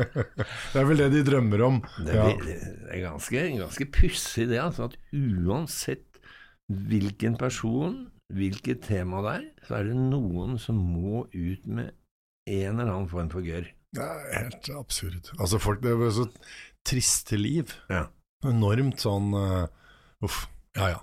Det 0.74 0.82
er 0.82 0.88
vel 0.90 1.00
det 1.00 1.08
de 1.16 1.24
drømmer 1.30 1.63
om. 1.68 1.80
Det 2.04 2.18
Ja. 2.18 2.28
det 2.36 2.58
er 2.92 3.02
ganske, 3.06 3.44
ganske 3.62 3.88
pussig 3.96 4.48
det, 4.52 4.60
altså, 4.62 4.90
at 4.92 4.98
uansett 5.16 6.20
hvilken 6.68 7.38
person, 7.40 7.96
hvilket 8.36 8.84
tema 8.90 9.22
det 9.24 9.34
er, 9.38 9.46
så 9.68 9.78
er 9.80 9.88
det 9.90 9.96
noen 10.02 10.58
som 10.60 10.76
må 10.84 11.24
ut 11.32 11.68
med 11.68 11.94
en 12.48 12.80
eller 12.80 12.92
annen 12.92 13.10
form 13.12 13.30
for 13.32 13.46
gørr. 13.46 13.70
Det 13.96 14.04
er 14.04 14.34
helt 14.44 14.68
absurd. 14.76 15.32
Altså 15.40 15.60
folk, 15.63 15.80
Det 15.82 15.94
er 15.94 16.04
jo 16.04 16.12
så 16.12 16.28
triste 16.88 17.40
liv. 17.40 17.72
Ja. 17.92 18.06
Enormt 18.48 19.00
sånn 19.02 19.32
uh, 19.34 19.66
Uff. 20.24 20.44
Ja 20.78 20.92
ja. 20.92 21.00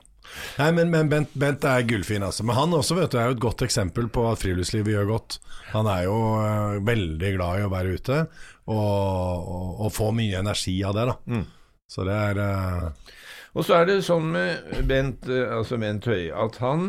Nei, 0.58 0.70
men, 0.76 0.90
men 0.92 1.10
Bent, 1.10 1.34
Bent 1.38 1.64
er 1.68 1.87
gullfin, 1.88 2.24
altså. 2.26 2.44
Men 2.46 2.58
han 2.58 2.76
også 2.76 2.96
vet 2.98 3.12
du, 3.12 3.18
er 3.20 3.30
jo 3.30 3.37
et 3.37 3.42
godt 3.42 3.64
eksempel 3.66 4.08
på 4.12 4.26
at 4.30 4.40
friluftslivet 4.42 4.94
gjør 4.94 5.10
godt. 5.10 5.38
Han 5.74 5.88
er 5.90 6.06
jo 6.06 6.16
uh, 6.38 6.78
veldig 6.87 7.34
glad 7.37 7.60
i 7.60 7.66
å 7.66 7.72
være 7.72 7.98
ute, 7.98 8.20
og, 8.70 8.78
og, 8.78 9.68
og 9.87 9.92
får 9.94 10.16
mye 10.20 10.40
energi 10.44 10.76
av 10.87 10.96
det. 10.98 11.08
da. 11.10 11.42
Så 11.90 12.06
det 12.08 12.16
er 12.30 12.40
uh... 12.40 13.12
Og 13.54 13.66
så 13.66 13.78
er 13.78 13.87
det 13.87 14.00
sånn 14.02 14.32
med 14.34 14.80
Bent, 14.88 15.28
eh, 15.30 15.46
altså 15.54 15.76
Bent 15.78 16.08
Høie 16.10 16.32
at 16.34 16.56
han 16.58 16.88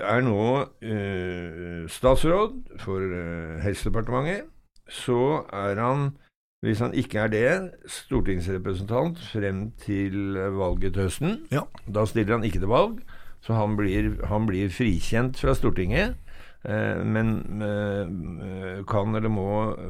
er 0.00 0.22
nå 0.24 0.46
uh, 0.64 1.82
statsråd 1.92 2.78
for 2.80 3.04
Helsedepartementet. 3.64 4.48
Så 4.90 5.44
er 5.54 5.78
han, 5.78 6.10
hvis 6.60 6.80
han 6.84 6.92
ikke 6.92 7.22
er 7.24 7.30
det, 7.32 7.52
stortingsrepresentant 7.88 9.20
frem 9.30 9.70
til 9.80 10.36
valget 10.58 10.92
til 10.94 11.06
høsten. 11.06 11.38
Ja. 11.52 11.62
Da 11.88 12.04
stiller 12.08 12.36
han 12.36 12.44
ikke 12.44 12.60
til 12.60 12.68
valg, 12.72 12.98
så 13.40 13.56
han 13.56 13.78
blir, 13.78 14.12
han 14.28 14.44
blir 14.48 14.68
frikjent 14.72 15.40
fra 15.40 15.54
Stortinget. 15.56 16.18
eh, 16.68 17.00
Men 17.00 17.62
eh, 17.64 18.84
kan 18.84 19.16
eller 19.16 19.32
må 19.32 19.46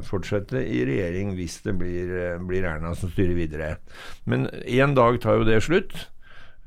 fortsette 0.06 0.62
i 0.62 0.84
regjering 0.86 1.34
hvis 1.34 1.58
det 1.66 1.74
blir, 1.78 2.14
eh, 2.14 2.38
blir 2.38 2.62
Erna 2.64 2.94
som 2.94 3.10
styrer 3.10 3.34
videre. 3.34 3.76
Men 4.24 4.46
en 4.62 4.94
dag 4.94 5.20
tar 5.20 5.40
jo 5.40 5.44
det 5.50 5.62
slutt. 5.66 6.06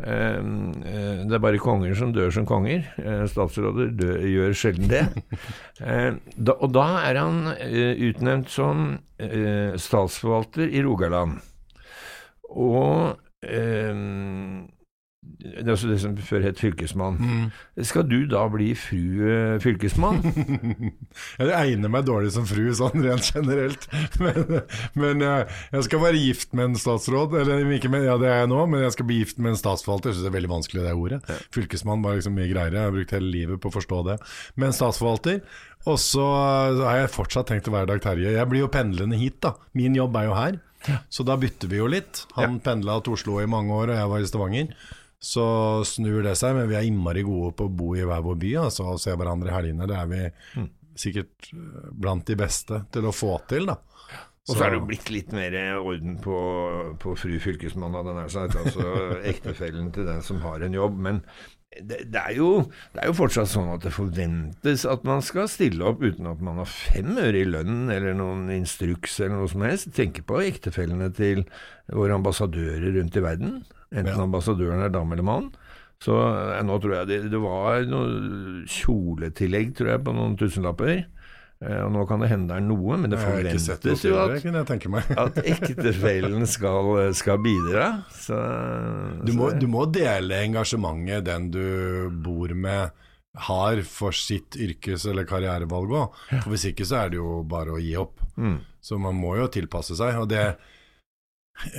Eh, 0.01 0.37
eh, 0.37 1.21
Det 1.27 1.35
er 1.35 1.41
bare 1.43 1.61
konger 1.61 1.93
som 1.95 2.13
dør 2.13 2.31
som 2.33 2.45
konger. 2.49 2.85
Eh, 2.97 3.25
Statsråder 3.29 3.91
dør, 3.93 4.17
gjør 4.25 4.53
sjelden 4.57 4.89
det. 4.89 5.05
Eh, 5.83 6.13
da, 6.37 6.53
og 6.63 6.69
da 6.71 6.85
er 7.09 7.17
han 7.17 7.47
utnevnt 8.07 8.51
som 8.53 8.99
statsforvalter 9.19 10.69
i 10.69 10.83
Rogaland. 10.85 11.41
Og 12.53 13.17
det 15.39 15.73
er 15.73 15.89
det 15.89 15.97
som 15.99 16.13
før 16.23 16.43
het 16.45 16.59
fylkesmann. 16.61 17.17
Skal 17.83 18.05
du 18.07 18.25
da 18.31 18.43
bli 18.51 18.69
fru 18.77 19.23
eh, 19.27 19.55
fylkesmann? 19.63 20.21
Jeg 21.41 21.51
egner 21.51 21.91
meg 21.91 22.05
dårlig 22.07 22.31
som 22.35 22.45
fru, 22.47 22.67
sånn 22.77 23.03
rent 23.03 23.29
generelt. 23.33 23.87
Men, 24.23 24.61
men 24.95 25.21
jeg, 25.23 25.47
jeg 25.73 25.85
skal 25.87 26.01
være 26.03 26.19
gift 26.21 26.53
med 26.55 26.69
en 26.69 26.77
statsråd. 26.79 27.33
Eller 27.41 27.65
ikke 27.75 27.89
med, 27.91 28.05
ja, 28.07 28.15
det 28.21 28.29
er 28.29 28.41
jeg 28.43 28.49
nå, 28.51 28.59
men 28.69 28.83
jeg 28.85 28.93
skal 28.95 29.07
bli 29.09 29.17
gift 29.19 29.39
med 29.41 29.53
en 29.53 29.59
statsforvalter. 29.59 30.11
Jeg 30.11 30.17
synes 30.17 30.27
det 30.27 30.31
er 30.31 30.37
veldig 30.37 30.51
vanskelig, 30.51 30.83
det 30.85 30.93
ordet. 30.95 31.41
Fylkesmann 31.55 32.05
var 32.05 32.17
liksom 32.17 32.35
mye 32.37 32.49
greiere. 32.51 32.77
Jeg 32.77 32.87
har 32.87 32.95
brukt 32.95 33.15
hele 33.17 33.31
livet 33.33 33.61
på 33.63 33.71
å 33.71 33.75
forstå 33.75 34.01
det. 34.07 34.17
Men 34.61 34.75
statsforvalter. 34.75 35.41
Og 35.89 35.99
så 35.99 36.23
har 36.79 37.01
jeg 37.01 37.13
fortsatt 37.15 37.49
tenkt 37.51 37.67
å 37.67 37.75
være 37.75 37.91
Dag 37.91 38.03
Terje. 38.05 38.35
Jeg 38.37 38.51
blir 38.51 38.63
jo 38.63 38.71
pendlende 38.71 39.19
hit, 39.19 39.41
da. 39.43 39.55
Min 39.75 39.97
jobb 39.97 40.15
er 40.19 40.29
jo 40.29 40.37
her. 40.37 40.59
Så 41.11 41.25
da 41.27 41.37
bytter 41.39 41.71
vi 41.71 41.79
jo 41.79 41.87
litt. 41.91 42.25
Han 42.37 42.59
pendla 42.63 42.99
til 43.03 43.17
Oslo 43.17 43.39
i 43.41 43.49
mange 43.49 43.75
år, 43.75 43.91
og 43.93 43.99
jeg 43.99 44.11
var 44.13 44.23
i 44.23 44.29
Stavanger. 44.29 44.75
Så 45.23 45.45
snur 45.87 46.19
det 46.25 46.35
seg, 46.35 46.57
men 46.57 46.67
vi 46.67 46.75
er 46.75 46.87
innmari 46.87 47.23
gode 47.23 47.53
på 47.55 47.69
å 47.69 47.71
bo 47.71 47.93
i 47.95 48.03
hver 48.03 48.23
vår 48.25 48.39
by 48.41 48.53
altså, 48.65 48.89
og 48.91 48.99
se 48.99 49.13
hverandre 49.15 49.53
i 49.53 49.55
helgene. 49.55 49.87
Det 49.87 49.95
er 49.95 50.09
vi 50.11 50.23
sikkert 50.99 51.49
eh, 51.55 51.89
blant 51.95 52.27
de 52.27 52.37
beste 52.37 52.83
til 52.93 53.07
å 53.07 53.15
få 53.15 53.37
til, 53.49 53.69
da. 53.71 53.79
Og 54.43 54.57
så 54.57 54.65
er 54.65 54.73
det 54.73 54.79
jo 54.81 54.87
blitt 54.89 55.09
litt 55.13 55.31
mer 55.31 55.55
orden 55.79 56.17
på, 56.19 56.37
på 56.99 57.13
fru 57.15 57.37
fylkesmann, 57.39 57.95
hadde 57.95 58.11
jeg 58.11 58.19
nær 58.19 58.31
sagt. 58.33 58.57
Altså 58.59 58.87
ektefellen 59.31 59.91
til 59.95 60.09
den 60.09 60.19
som 60.25 60.41
har 60.43 60.65
en 60.65 60.75
jobb. 60.75 60.97
Men 61.05 61.21
det, 61.79 62.01
det, 62.11 62.19
er 62.19 62.35
jo, 62.35 62.49
det 62.91 63.01
er 63.01 63.07
jo 63.09 63.15
fortsatt 63.17 63.49
sånn 63.49 63.71
at 63.73 63.85
det 63.87 63.93
forventes 63.95 64.83
at 64.89 65.07
man 65.07 65.23
skal 65.25 65.47
stille 65.49 65.87
opp 65.87 66.03
uten 66.03 66.27
at 66.29 66.43
man 66.43 66.59
har 66.61 66.69
fem 66.69 67.15
øre 67.15 67.39
i 67.39 67.47
lønn 67.47 67.87
eller 67.93 68.17
noen 68.19 68.49
instruks 68.53 69.15
eller 69.21 69.39
noe 69.39 69.53
som 69.53 69.63
helst. 69.63 69.93
Tenk 69.95 70.19
på 70.27 70.43
ektefellene 70.43 71.07
til 71.15 71.45
våre 71.87 72.19
ambassadører 72.19 72.91
rundt 72.99 73.15
i 73.15 73.23
verden. 73.23 73.55
Enten 73.93 74.15
Ja. 74.17 74.23
ambassadøren 74.25 74.81
er 74.83 74.89
dame 74.93 75.13
eller 75.13 75.23
mann. 75.27 75.51
Så 76.03 76.17
eh, 76.19 76.61
nå 76.65 76.79
tror 76.83 76.95
jeg 76.97 77.07
det, 77.07 77.19
det 77.31 77.39
var 77.39 77.85
noe 77.87 78.63
kjoletillegg, 78.67 79.75
tror 79.77 79.93
jeg, 79.93 80.03
på 80.05 80.13
noen 80.15 80.33
tusenlapper. 80.39 81.03
Eh, 81.63 81.79
og 81.85 81.93
nå 81.95 82.03
kan 82.09 82.19
det 82.23 82.27
hende 82.31 82.49
det 82.51 82.57
er 82.59 82.65
noe, 82.65 82.97
men 82.99 83.13
det 83.13 83.19
forventes 83.21 84.03
jo 84.03 84.17
at 84.19 84.43
at 85.23 85.39
ektefellen 85.53 86.43
skal, 86.49 86.89
skal 87.15 87.39
bidra. 87.45 87.85
Så, 88.11 88.39
Du 89.23 89.31
må, 89.37 89.51
du 89.55 89.67
må 89.71 89.85
dele 89.93 90.41
engasjementet 90.43 91.23
den 91.29 91.49
du 91.53 91.63
bor 92.25 92.51
med 92.55 92.91
har 93.47 93.79
for 93.89 94.13
sitt 94.13 94.53
yrkes- 94.61 95.07
eller 95.09 95.25
karrierevalg 95.25 95.89
òg. 95.97 96.19
Hvis 96.51 96.67
ikke 96.69 96.85
så 96.85 96.99
er 97.05 97.13
det 97.15 97.17
jo 97.17 97.39
bare 97.49 97.73
å 97.73 97.79
gi 97.81 97.95
opp. 97.97 98.19
Mm. 98.37 98.59
Så 98.83 98.99
man 99.01 99.15
må 99.17 99.37
jo 99.39 99.47
tilpasse 99.49 99.95
seg. 99.97 100.19
Og 100.21 100.27
det 100.29 100.43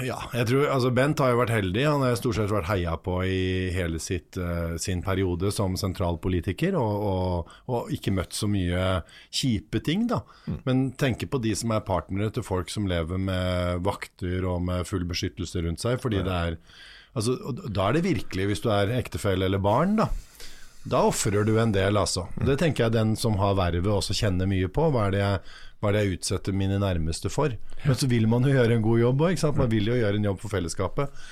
Ja, 0.06 0.16
jeg 0.32 0.46
tror 0.48 0.68
Altså, 0.70 0.90
Bent 0.94 1.20
har 1.20 1.32
jo 1.32 1.40
vært 1.42 1.52
heldig. 1.52 1.82
Han 1.88 2.04
har 2.06 2.14
stort 2.18 2.38
sett 2.38 2.52
vært 2.52 2.70
heia 2.70 2.94
på 3.02 3.18
i 3.26 3.72
hele 3.74 3.98
sitt, 4.02 4.38
uh, 4.38 4.76
sin 4.80 5.02
periode 5.04 5.50
som 5.54 5.74
sentralpolitiker, 5.80 6.76
og, 6.78 7.04
og, 7.10 7.52
og 7.68 7.92
ikke 7.94 8.14
møtt 8.14 8.36
så 8.36 8.48
mye 8.50 9.02
kjipe 9.34 9.82
ting, 9.84 10.06
da. 10.10 10.22
Men 10.68 10.86
tenke 11.00 11.28
på 11.30 11.42
de 11.42 11.54
som 11.58 11.74
er 11.74 11.84
partnere 11.86 12.30
til 12.34 12.46
folk 12.46 12.72
som 12.72 12.88
lever 12.90 13.20
med 13.20 13.84
vakter 13.84 14.46
og 14.48 14.62
med 14.70 14.88
full 14.88 15.04
beskyttelse 15.10 15.66
rundt 15.66 15.84
seg, 15.84 16.00
fordi 16.02 16.22
det 16.24 16.42
er 16.48 16.60
Altså, 17.14 17.36
da 17.70 17.84
er 17.86 17.94
det 17.94 18.08
virkelig, 18.08 18.44
hvis 18.50 18.62
du 18.64 18.72
er 18.74 18.90
ektefelle 18.96 19.46
eller 19.46 19.60
barn, 19.62 19.92
da. 20.00 20.08
Da 20.84 21.00
ofrer 21.08 21.46
du 21.48 21.54
en 21.60 21.72
del, 21.72 21.96
altså. 21.96 22.26
Det 22.36 22.58
tenker 22.60 22.86
jeg 22.86 22.94
den 22.94 23.14
som 23.16 23.38
har 23.40 23.56
vervet 23.56 23.88
også 23.88 24.16
kjenner 24.16 24.48
mye 24.48 24.68
på. 24.68 24.90
Hva 24.92 25.06
er 25.06 25.14
det 25.14 25.22
jeg, 25.22 25.38
hva 25.80 25.88
er 25.88 25.96
det 25.96 26.02
jeg 26.02 26.18
utsetter 26.18 26.56
mine 26.56 26.76
nærmeste 26.82 27.32
for? 27.32 27.54
Men 27.86 27.96
så 27.96 28.08
vil 28.10 28.28
man 28.28 28.44
jo 28.44 28.52
gjøre 28.52 28.76
en 28.76 28.84
god 28.84 29.00
jobb 29.00 29.24
òg. 29.30 29.46
Man 29.56 29.72
vil 29.72 29.88
jo 29.88 29.96
gjøre 29.96 30.20
en 30.20 30.28
jobb 30.28 30.42
for 30.42 30.52
fellesskapet. 30.52 31.24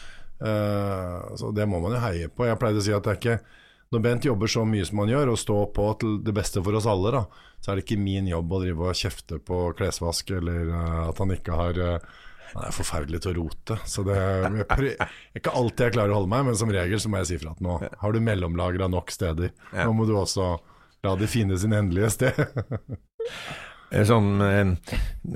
Uh, 0.42 1.36
så 1.38 1.52
det 1.54 1.68
må 1.68 1.82
man 1.84 1.98
jo 1.98 2.00
heie 2.02 2.32
på. 2.32 2.48
Jeg 2.48 2.58
pleide 2.58 2.80
å 2.80 2.86
si 2.86 2.96
at 2.96 3.04
det 3.04 3.12
er 3.12 3.20
ikke 3.20 3.60
Når 3.92 4.00
Bent 4.02 4.24
jobber 4.24 4.48
så 4.48 4.64
mye 4.64 4.86
som 4.88 5.02
han 5.02 5.12
gjør, 5.12 5.34
og 5.34 5.38
står 5.38 5.66
på 5.76 5.86
til 6.00 6.14
det 6.24 6.32
beste 6.32 6.62
for 6.64 6.78
oss 6.78 6.88
alle, 6.88 7.12
da, 7.12 7.26
så 7.60 7.70
er 7.70 7.76
det 7.76 7.84
ikke 7.84 8.00
min 8.00 8.30
jobb 8.30 8.54
å 8.56 8.60
drive 8.62 8.86
og 8.88 8.96
kjefte 8.96 9.36
på 9.44 9.58
klesvask, 9.76 10.32
eller 10.32 10.72
uh, 10.72 11.02
at 11.10 11.20
han 11.20 11.34
ikke 11.36 11.58
har 11.58 11.80
eh, 11.84 12.06
det 12.52 12.66
er 12.68 12.76
forferdelig 12.76 13.20
til 13.24 13.32
å 13.32 13.36
rote. 13.42 13.78
Så 13.88 14.04
det 14.06 14.16
jeg 14.18 14.66
prø- 14.68 15.08
ikke 15.38 15.54
alltid 15.56 15.86
jeg 15.86 15.94
klarer 15.96 16.12
å 16.12 16.18
holde 16.20 16.32
meg, 16.34 16.44
men 16.50 16.56
som 16.60 16.70
regel 16.74 17.00
så 17.00 17.08
må 17.12 17.22
jeg 17.22 17.30
si 17.32 17.38
fra 17.42 17.54
at 17.56 17.60
nå 17.64 17.78
har 18.02 18.12
du 18.12 18.20
mellomlagra 18.20 18.88
nok 18.92 19.10
steder. 19.14 19.50
Nå 19.72 19.92
må 19.96 20.06
du 20.08 20.14
også 20.18 20.52
la 21.02 21.16
de 21.18 21.26
finne 21.26 21.56
sin 21.58 21.72
endelige 21.74 22.10
sted. 22.18 22.42
En 23.92 24.06
sånn 24.08 24.28
eh, 24.40 24.68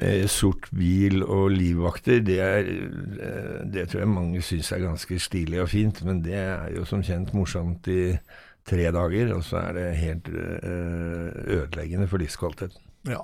eh, 0.00 0.22
sort 0.32 0.70
bil 0.72 1.18
og 1.26 1.50
livvakter, 1.52 2.22
det, 2.24 2.38
er, 2.40 2.68
eh, 3.20 3.58
det 3.68 3.82
tror 3.90 4.00
jeg 4.00 4.08
mange 4.08 4.40
syns 4.40 4.70
er 4.72 4.80
ganske 4.80 5.18
stilig 5.20 5.60
og 5.60 5.68
fint, 5.68 6.00
men 6.08 6.22
det 6.24 6.38
er 6.40 6.70
jo 6.72 6.86
som 6.88 7.02
kjent 7.04 7.34
morsomt 7.36 7.84
i 7.92 8.14
tre 8.64 8.86
dager, 8.96 9.34
og 9.36 9.44
så 9.44 9.60
er 9.60 9.76
det 9.76 9.84
helt 10.00 10.30
eh, 10.32 11.36
ødeleggende 11.58 12.08
for 12.08 12.24
livskvaliteten. 12.24 12.80
ja. 13.12 13.20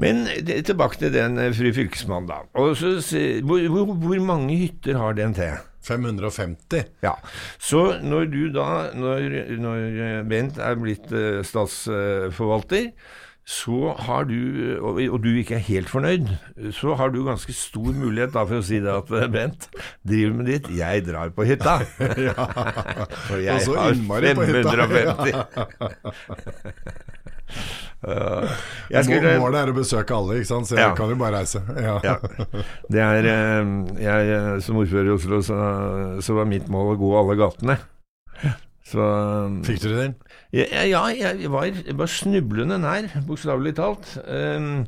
Men 0.00 0.24
det, 0.46 0.60
tilbake 0.68 0.98
til 1.00 1.12
den 1.14 1.38
eh, 1.42 1.52
fru 1.54 1.70
fylkesmann, 1.74 2.28
da. 2.30 2.44
Og 2.60 2.76
så, 2.78 2.96
hvor, 3.44 3.68
hvor, 3.68 3.94
hvor 3.94 4.20
mange 4.24 4.56
hytter 4.62 4.98
har 4.98 5.16
den 5.18 5.34
til? 5.36 5.56
550. 5.84 6.84
Ja, 7.02 7.12
Så 7.58 7.98
når 8.02 8.24
du 8.32 8.48
da, 8.52 8.90
når, 8.94 9.28
når 9.60 10.22
Bent 10.28 10.58
er 10.58 10.80
blitt 10.80 11.12
eh, 11.12 11.44
statsforvalter, 11.44 12.90
så 13.44 13.92
har 14.00 14.24
du, 14.24 14.78
og, 14.80 15.18
du 15.20 15.28
ikke 15.36 15.58
er 15.58 15.66
helt 15.66 15.90
fornøyd, 15.92 16.30
så 16.72 16.94
har 16.96 17.08
du 17.12 17.26
ganske 17.26 17.52
stor 17.52 17.92
mulighet 17.92 18.32
da 18.32 18.46
for 18.48 18.62
å 18.62 18.64
si 18.64 18.80
det 18.80 18.88
at 18.88 19.12
eh, 19.12 19.28
Bent, 19.28 19.68
driv 20.08 20.32
med 20.38 20.48
ditt, 20.48 20.70
jeg 20.72 21.04
drar 21.04 21.34
på 21.36 21.44
hytta. 21.44 21.76
For 23.28 23.42
jeg 23.44 23.60
har 23.60 23.92
innmari 23.92 24.32
på 24.38 24.48
hytta. 24.48 25.44
550. 28.04 28.94
Uh, 28.94 29.02
skulle, 29.08 29.32
Målet 29.42 29.60
er 29.62 29.72
å 29.72 29.76
besøke 29.76 30.16
alle, 30.16 30.36
ikke 30.40 30.50
sant? 30.50 30.68
så 30.68 30.76
jeg 30.78 30.84
Ja. 30.84 30.94
kan 30.98 31.10
jo 31.12 31.16
bare 31.20 31.40
reise. 31.40 31.62
Ja. 31.76 31.96
ja, 32.04 32.16
det 32.92 33.00
er 33.00 33.30
eh, 33.30 33.72
jeg, 34.02 34.28
eh, 34.36 34.50
Som 34.64 34.76
ordfører 34.82 35.10
i 35.10 35.14
Oslo, 35.16 35.40
så, 35.42 35.58
så 36.24 36.36
var 36.38 36.50
mitt 36.50 36.68
mål 36.72 36.94
å 36.94 37.00
gå 37.00 37.10
alle 37.20 37.38
gatene. 37.40 37.78
Så 38.84 39.00
Fikk 39.64 39.80
du 39.80 39.88
det 39.88 40.02
til? 40.02 40.14
Ja, 40.92 41.06
jeg 41.10 41.48
var, 41.50 41.72
var 41.98 42.10
snublende 42.12 42.76
nær, 42.78 43.08
bokstavelig 43.26 43.72
talt. 43.80 44.12
Um, 44.28 44.84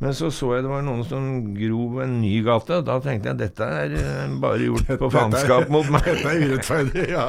men 0.00 0.14
så 0.16 0.30
så 0.32 0.54
jeg 0.54 0.64
det 0.64 0.70
var 0.70 0.84
noen 0.86 1.02
som 1.04 1.26
grov 1.52 1.98
en 2.00 2.14
ny 2.22 2.38
gate, 2.46 2.78
og 2.78 2.86
da 2.88 2.96
tenkte 3.04 3.34
jeg 3.34 3.40
dette 3.42 3.66
er 3.66 4.30
bare 4.40 4.62
gjort 4.64 4.86
på 4.86 4.96
Dette 4.96 5.10
faenskap 5.12 5.68
mot 5.74 5.90
meg. 5.92 6.06
Dette 6.08 6.30
er 6.30 6.46
urettferdig, 6.46 7.04
ja. 7.12 7.26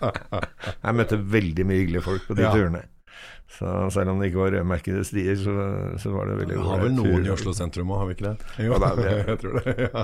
Jeg 0.86 0.98
møtte 0.98 1.20
veldig 1.36 1.66
mye 1.68 1.84
hyggelige 1.84 2.06
folk 2.08 2.26
på 2.26 2.38
de 2.40 2.48
turene. 2.48 2.82
Så 3.46 3.70
selv 3.94 4.10
om 4.10 4.18
det 4.20 4.26
ikke 4.32 4.40
var 4.42 4.50
rødmerkede 4.56 5.04
stier, 5.06 5.36
så, 5.38 5.52
så 6.02 6.10
var 6.10 6.26
det 6.26 6.34
veldig 6.40 6.56
Vi 6.58 6.64
har 6.66 6.80
vel 6.82 6.94
noen 6.96 7.26
i 7.28 7.30
Oslo 7.30 7.52
sentrum 7.54 7.92
òg, 7.94 8.00
har 8.00 8.08
vi 8.08 8.16
ikke 8.16 8.26
det? 8.26 8.48
Jo, 8.66 8.72
Ja, 8.74 8.88
det 8.96 9.04
det. 9.04 9.12
jeg 9.30 9.38
tror 9.42 9.58
det. 9.60 9.74
Ja. 9.86 10.02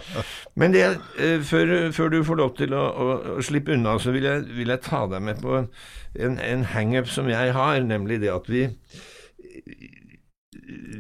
Men 0.63 0.77
det, 0.77 0.85
eh, 1.19 1.43
før, 1.49 1.73
før 1.93 2.13
du 2.15 2.21
får 2.29 2.39
lov 2.39 2.53
til 2.61 2.77
å, 2.79 2.83
å, 2.87 3.09
å 3.35 3.43
slippe 3.45 3.75
unna, 3.75 3.97
så 4.01 4.15
vil 4.15 4.29
jeg, 4.31 4.45
vil 4.61 4.71
jeg 4.73 4.85
ta 4.87 5.03
deg 5.11 5.25
med 5.27 5.43
på 5.43 5.59
en, 5.59 6.39
en 6.39 6.65
hangup 6.71 7.11
som 7.11 7.29
jeg 7.33 7.53
har, 7.57 7.81
nemlig 7.83 8.21
det 8.23 8.31
at 8.33 8.47
vi, 8.53 8.69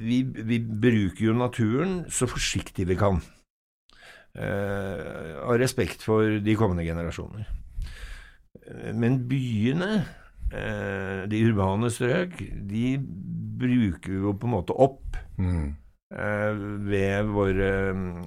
vi 0.02 0.22
Vi 0.50 0.58
bruker 0.58 1.24
jo 1.28 1.36
naturen 1.38 2.02
så 2.10 2.26
forsiktig 2.26 2.88
vi 2.90 2.98
kan. 2.98 3.22
Eh, 4.34 5.38
av 5.44 5.58
respekt 5.60 6.02
for 6.02 6.40
de 6.42 6.54
kommende 6.58 6.84
generasjoner. 6.86 7.46
Eh, 8.66 8.90
Men 8.96 9.20
byene, 9.28 10.04
eh, 10.52 11.22
de 11.30 11.40
urbane 11.48 11.90
strøk, 11.90 12.38
de 12.70 12.96
bruker 13.62 14.12
jo 14.20 14.32
på 14.36 14.48
en 14.48 14.54
måte 14.58 14.76
opp 14.76 15.16
Mm. 15.38 15.74
eh, 16.12 16.58
ved 16.86 17.30
våre 17.32 17.68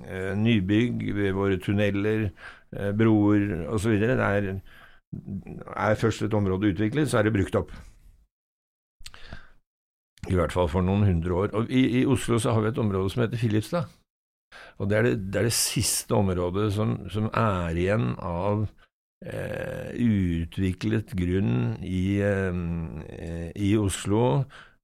eh, 0.09 0.31
nybygg, 0.35 1.03
ved 1.15 1.35
våre 1.37 1.57
tunneler, 1.61 2.29
eh, 2.75 2.91
broer 2.97 3.67
osv. 3.71 3.93
Er, 4.01 4.47
er 5.77 5.95
først 6.01 6.25
et 6.25 6.33
område 6.33 6.73
utviklet, 6.73 7.07
så 7.09 7.19
er 7.19 7.23
det 7.29 7.35
brukt 7.37 7.55
opp. 7.55 7.71
I 10.25 10.33
hvert 10.33 10.51
fall 10.55 10.67
for 10.71 10.81
noen 10.81 11.05
hundre 11.05 11.33
år. 11.37 11.53
Og 11.53 11.69
i, 11.69 12.01
I 12.01 12.05
Oslo 12.09 12.39
så 12.41 12.55
har 12.55 12.65
vi 12.65 12.71
et 12.73 12.81
område 12.81 13.11
som 13.13 13.21
heter 13.21 13.37
Filipstad. 13.37 13.85
Og 14.79 14.89
det 14.89 14.97
er 14.97 15.03
det, 15.05 15.13
det, 15.31 15.39
er 15.39 15.47
det 15.49 15.53
siste 15.53 16.15
området 16.15 16.71
som, 16.73 16.97
som 17.11 17.29
er 17.29 17.77
igjen 17.77 18.15
av 18.17 18.65
eh, 19.25 19.95
uutviklet 19.97 21.15
grunn 21.17 21.79
i, 21.83 22.21
eh, 22.21 23.49
i 23.55 23.73
Oslo 23.77 24.21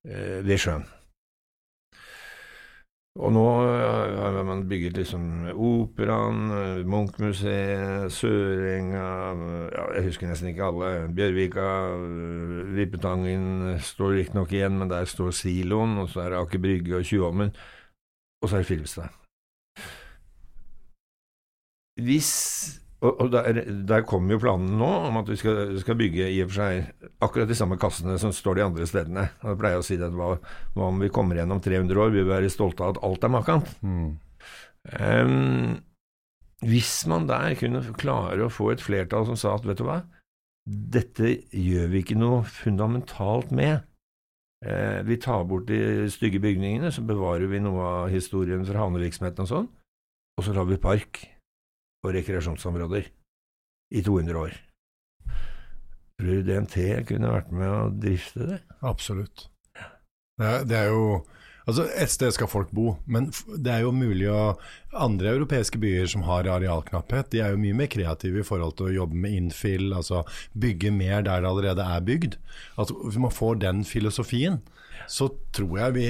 eh, 0.08 0.42
ved 0.46 0.58
sjøen. 0.62 0.88
Og 3.20 3.34
nå 3.36 3.42
har 3.44 4.38
man 4.48 4.62
bygget 4.70 4.96
liksom 4.96 5.24
Operaen, 5.52 6.86
Munchmuseet, 6.88 8.08
Sørenga 8.16 9.08
ja, 9.68 9.84
Jeg 9.98 10.06
husker 10.06 10.30
nesten 10.30 10.54
ikke 10.54 10.70
alle. 10.70 10.92
Bjørvika, 11.12 11.66
Vippetangen 12.72 13.76
står 13.84 14.16
riktignok 14.16 14.56
igjen, 14.56 14.80
men 14.80 14.94
der 14.94 15.04
står 15.12 15.36
siloen, 15.36 15.98
og 16.00 16.08
så 16.10 16.24
er 16.24 16.32
det 16.32 16.40
Aker 16.40 16.64
Brygge 16.64 17.02
og 17.02 17.10
Tjuvholmen, 17.10 17.52
og 18.42 18.48
så 18.48 18.62
er 18.62 18.64
det 18.64 18.72
Filmstad. 18.72 19.12
Hvis 22.00 22.32
og, 23.02 23.22
og 23.24 23.30
der, 23.34 23.60
der 23.90 24.04
kommer 24.06 24.36
jo 24.36 24.42
planen 24.44 24.76
nå 24.78 24.90
om 25.08 25.16
at 25.22 25.30
vi 25.32 25.38
skal, 25.40 25.74
skal 25.82 25.98
bygge 25.98 26.28
i 26.30 26.42
og 26.44 26.52
for 26.52 26.60
seg 26.60 27.08
akkurat 27.26 27.50
de 27.50 27.58
samme 27.58 27.78
kassene 27.82 28.18
som 28.22 28.34
står 28.36 28.60
de 28.60 28.66
andre 28.68 28.86
stedene. 28.90 29.24
Og 29.42 29.54
Jeg 29.54 29.62
pleier 29.64 29.82
å 29.82 29.86
si 29.86 29.98
det, 29.98 30.12
hva, 30.14 30.36
hva 30.76 30.90
om 30.92 31.02
vi 31.02 31.10
kommer 31.14 31.40
gjennom 31.40 31.64
300 31.66 32.04
år, 32.04 32.14
vi 32.14 32.22
vil 32.22 32.30
være 32.30 32.52
stolte 32.54 32.86
av 32.86 32.94
at 32.94 33.02
alt 33.08 33.26
er 33.26 33.34
makant. 33.34 33.72
Mm. 33.82 34.12
Um, 35.02 35.80
hvis 36.62 36.94
man 37.10 37.26
der 37.30 37.56
kunne 37.58 37.82
klare 37.98 38.46
å 38.46 38.54
få 38.54 38.70
et 38.76 38.86
flertall 38.86 39.26
som 39.32 39.40
sa 39.40 39.56
at 39.58 39.66
vet 39.66 39.82
du 39.82 39.88
hva, 39.88 40.04
dette 40.66 41.34
gjør 41.58 41.90
vi 41.90 42.04
ikke 42.04 42.20
noe 42.22 42.44
fundamentalt 42.46 43.50
med. 43.50 43.82
Eh, 44.62 45.02
vi 45.08 45.18
tar 45.18 45.48
bort 45.50 45.66
de 45.72 46.06
stygge 46.14 46.38
bygningene, 46.44 46.92
så 46.94 47.02
bevarer 47.02 47.50
vi 47.50 47.64
noe 47.66 47.82
av 47.82 48.14
historien 48.14 48.62
fra 48.68 48.84
havnevirksomheten 48.84 49.48
og 49.48 49.50
sånn, 49.50 49.70
og 50.38 50.46
så 50.46 50.54
lar 50.54 50.70
vi 50.70 50.78
park 50.82 51.24
og 52.02 52.16
rekreasjonsområder 52.16 53.08
i 53.92 54.04
200 54.06 54.42
år. 54.42 54.58
Tror 56.22 56.38
du 56.38 56.46
DNT 56.46 56.78
kunne 57.10 57.34
vært 57.34 57.54
med 57.54 57.70
å 57.70 57.84
drifte 57.94 58.48
det? 58.50 58.60
Absolutt. 58.86 59.48
Det 60.38 60.48
er, 60.48 60.66
det 60.70 60.82
er 60.86 60.92
jo 60.94 61.06
Altså, 61.70 61.86
et 61.94 62.10
sted 62.10 62.34
skal 62.34 62.50
folk 62.50 62.72
bo, 62.74 62.96
men 63.06 63.28
det 63.62 63.70
er 63.70 63.84
jo 63.86 63.92
mulig 63.94 64.26
å 64.32 64.56
Andre 64.98 65.36
europeiske 65.36 65.78
byer 65.80 66.10
som 66.10 66.24
har 66.26 66.50
arealknapphet, 66.50 67.30
de 67.32 67.44
er 67.46 67.54
jo 67.54 67.60
mye 67.62 67.78
mer 67.78 67.90
kreative 67.92 68.42
i 68.42 68.48
forhold 68.48 68.74
til 68.80 68.90
å 68.90 68.96
jobbe 68.96 69.20
med 69.24 69.36
infill, 69.38 69.92
altså 69.96 70.24
bygge 70.58 70.92
mer 70.92 71.22
der 71.24 71.46
det 71.46 71.52
allerede 71.52 71.86
er 71.86 72.04
bygd. 72.08 72.36
Altså, 72.82 72.98
hvis 73.06 73.22
man 73.22 73.32
får 73.32 73.62
den 73.62 73.86
filosofien, 73.88 74.60
så 75.08 75.30
tror 75.56 75.78
jeg 75.84 75.96
vi 75.96 76.10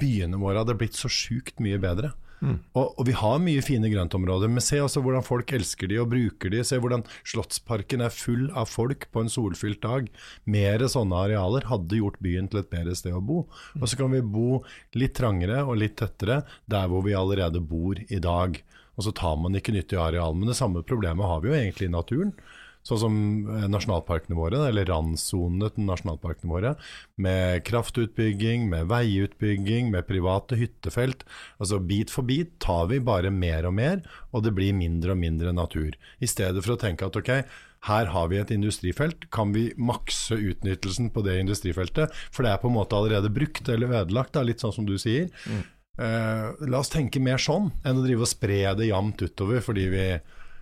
byene 0.00 0.40
våre 0.40 0.64
hadde 0.64 0.78
blitt 0.80 0.98
så 0.98 1.12
sjukt 1.12 1.60
mye 1.62 1.78
bedre. 1.82 2.14
Og, 2.40 2.94
og 2.96 3.06
vi 3.08 3.14
har 3.16 3.40
mye 3.42 3.62
fine 3.64 3.90
grøntområder, 3.92 4.50
men 4.52 4.64
se 4.64 4.80
altså 4.80 5.02
hvordan 5.04 5.24
folk 5.26 5.52
elsker 5.56 5.90
de 5.90 5.98
og 6.00 6.10
bruker 6.12 6.52
de. 6.52 6.62
Se 6.66 6.78
hvordan 6.80 7.04
Slottsparken 7.20 8.04
er 8.06 8.14
full 8.14 8.48
av 8.56 8.70
folk 8.72 9.08
på 9.12 9.24
en 9.24 9.32
solfylt 9.32 9.82
dag. 9.84 10.08
Mere 10.50 10.88
sånne 10.90 11.24
arealer 11.26 11.68
hadde 11.70 12.00
gjort 12.00 12.20
byen 12.24 12.48
til 12.50 12.62
et 12.62 12.72
bedre 12.72 12.96
sted 12.98 13.16
å 13.16 13.22
bo. 13.24 13.44
Og 13.80 13.86
så 13.86 14.00
kan 14.00 14.14
vi 14.14 14.24
bo 14.24 14.62
litt 14.98 15.16
trangere 15.18 15.62
og 15.66 15.80
litt 15.82 15.98
tettere 16.00 16.42
der 16.70 16.88
hvor 16.90 17.04
vi 17.06 17.16
allerede 17.16 17.62
bor 17.62 18.00
i 18.00 18.22
dag. 18.22 18.56
Og 18.96 19.06
så 19.06 19.12
tar 19.16 19.36
man 19.40 19.56
ikke 19.56 19.74
nyttig 19.76 20.00
areal. 20.00 20.34
Men 20.36 20.50
det 20.50 20.58
samme 20.58 20.84
problemet 20.86 21.28
har 21.28 21.44
vi 21.44 21.52
jo 21.52 21.60
egentlig 21.60 21.88
i 21.88 21.94
naturen. 21.94 22.34
Sånn 22.86 23.00
som 23.02 23.16
eh, 23.44 23.66
nasjonalparkene 23.68 24.38
våre, 24.38 24.62
eller 24.70 24.88
randsonene 24.88 25.68
til 25.74 25.86
nasjonalparkene 25.88 26.52
våre, 26.52 26.74
med 27.20 27.64
kraftutbygging, 27.68 28.68
med 28.72 28.88
veiutbygging, 28.90 29.90
med 29.92 30.08
private 30.08 30.56
hyttefelt. 30.60 31.26
Altså 31.60 31.80
Bit 31.84 32.12
for 32.14 32.26
bit 32.28 32.54
tar 32.62 32.88
vi 32.92 33.02
bare 33.04 33.32
mer 33.34 33.68
og 33.68 33.76
mer, 33.76 34.04
og 34.32 34.46
det 34.46 34.54
blir 34.56 34.76
mindre 34.76 35.12
og 35.16 35.20
mindre 35.20 35.52
natur. 35.56 35.98
I 36.20 36.30
stedet 36.30 36.64
for 36.64 36.76
å 36.76 36.80
tenke 36.80 37.08
at 37.08 37.20
ok, 37.20 37.34
her 37.88 38.10
har 38.12 38.28
vi 38.28 38.40
et 38.40 38.50
industrifelt, 38.52 39.28
kan 39.32 39.54
vi 39.56 39.70
makse 39.80 40.36
utnyttelsen 40.36 41.08
på 41.14 41.24
det 41.24 41.38
industrifeltet? 41.40 42.12
For 42.32 42.44
det 42.44 42.52
er 42.52 42.60
på 42.60 42.68
en 42.68 42.76
måte 42.76 42.96
allerede 42.96 43.32
brukt 43.32 43.68
eller 43.72 44.02
ødelagt, 44.02 44.34
da, 44.36 44.44
litt 44.44 44.60
sånn 44.60 44.74
som 44.76 44.88
du 44.88 44.98
sier. 45.00 45.30
Eh, 46.00 46.44
la 46.68 46.80
oss 46.80 46.92
tenke 46.92 47.20
mer 47.20 47.40
sånn, 47.40 47.70
enn 47.84 48.00
å 48.00 48.04
drive 48.04 48.24
og 48.24 48.30
spre 48.30 48.62
det 48.76 48.90
jevnt 48.90 49.24
utover, 49.24 49.64
fordi 49.64 49.88
vi 49.92 50.04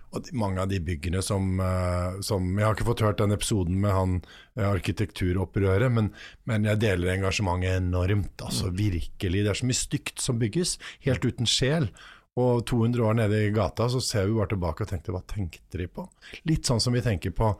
og 0.09 0.29
mange 0.33 0.61
av 0.63 0.69
de 0.71 0.79
byggene 0.81 1.21
som, 1.21 1.59
eh, 1.61 2.19
som 2.25 2.47
Jeg 2.57 2.65
har 2.65 2.75
ikke 2.75 2.87
fått 2.87 3.03
hørt 3.05 3.19
den 3.21 3.35
episoden 3.35 3.79
med 3.81 3.93
han 3.93 4.15
eh, 4.57 4.65
arkitekturopprøret, 4.65 5.91
men, 5.93 6.11
men 6.49 6.65
jeg 6.65 6.81
deler 6.81 7.13
engasjementet 7.13 7.77
enormt. 7.77 8.41
Altså 8.41 8.71
virkelig. 8.73 9.43
Det 9.43 9.51
er 9.51 9.59
så 9.59 9.69
mye 9.69 9.81
stygt 9.81 10.23
som 10.23 10.39
bygges, 10.41 10.77
helt 11.05 11.25
uten 11.25 11.49
sjel. 11.49 11.91
Og 12.39 12.65
200 12.69 13.05
år 13.05 13.19
nede 13.19 13.43
i 13.45 13.53
gata 13.53 13.89
så 13.91 14.01
ser 14.01 14.29
vi 14.29 14.37
bare 14.37 14.53
tilbake 14.53 14.85
og 14.85 14.91
tenker 14.93 15.13
hva 15.13 15.21
tenkte 15.27 15.81
de 15.81 15.89
på? 15.91 16.07
Litt 16.49 16.69
sånn 16.69 16.81
som 16.81 16.95
vi 16.95 17.03
tenker 17.05 17.35
på 17.35 17.53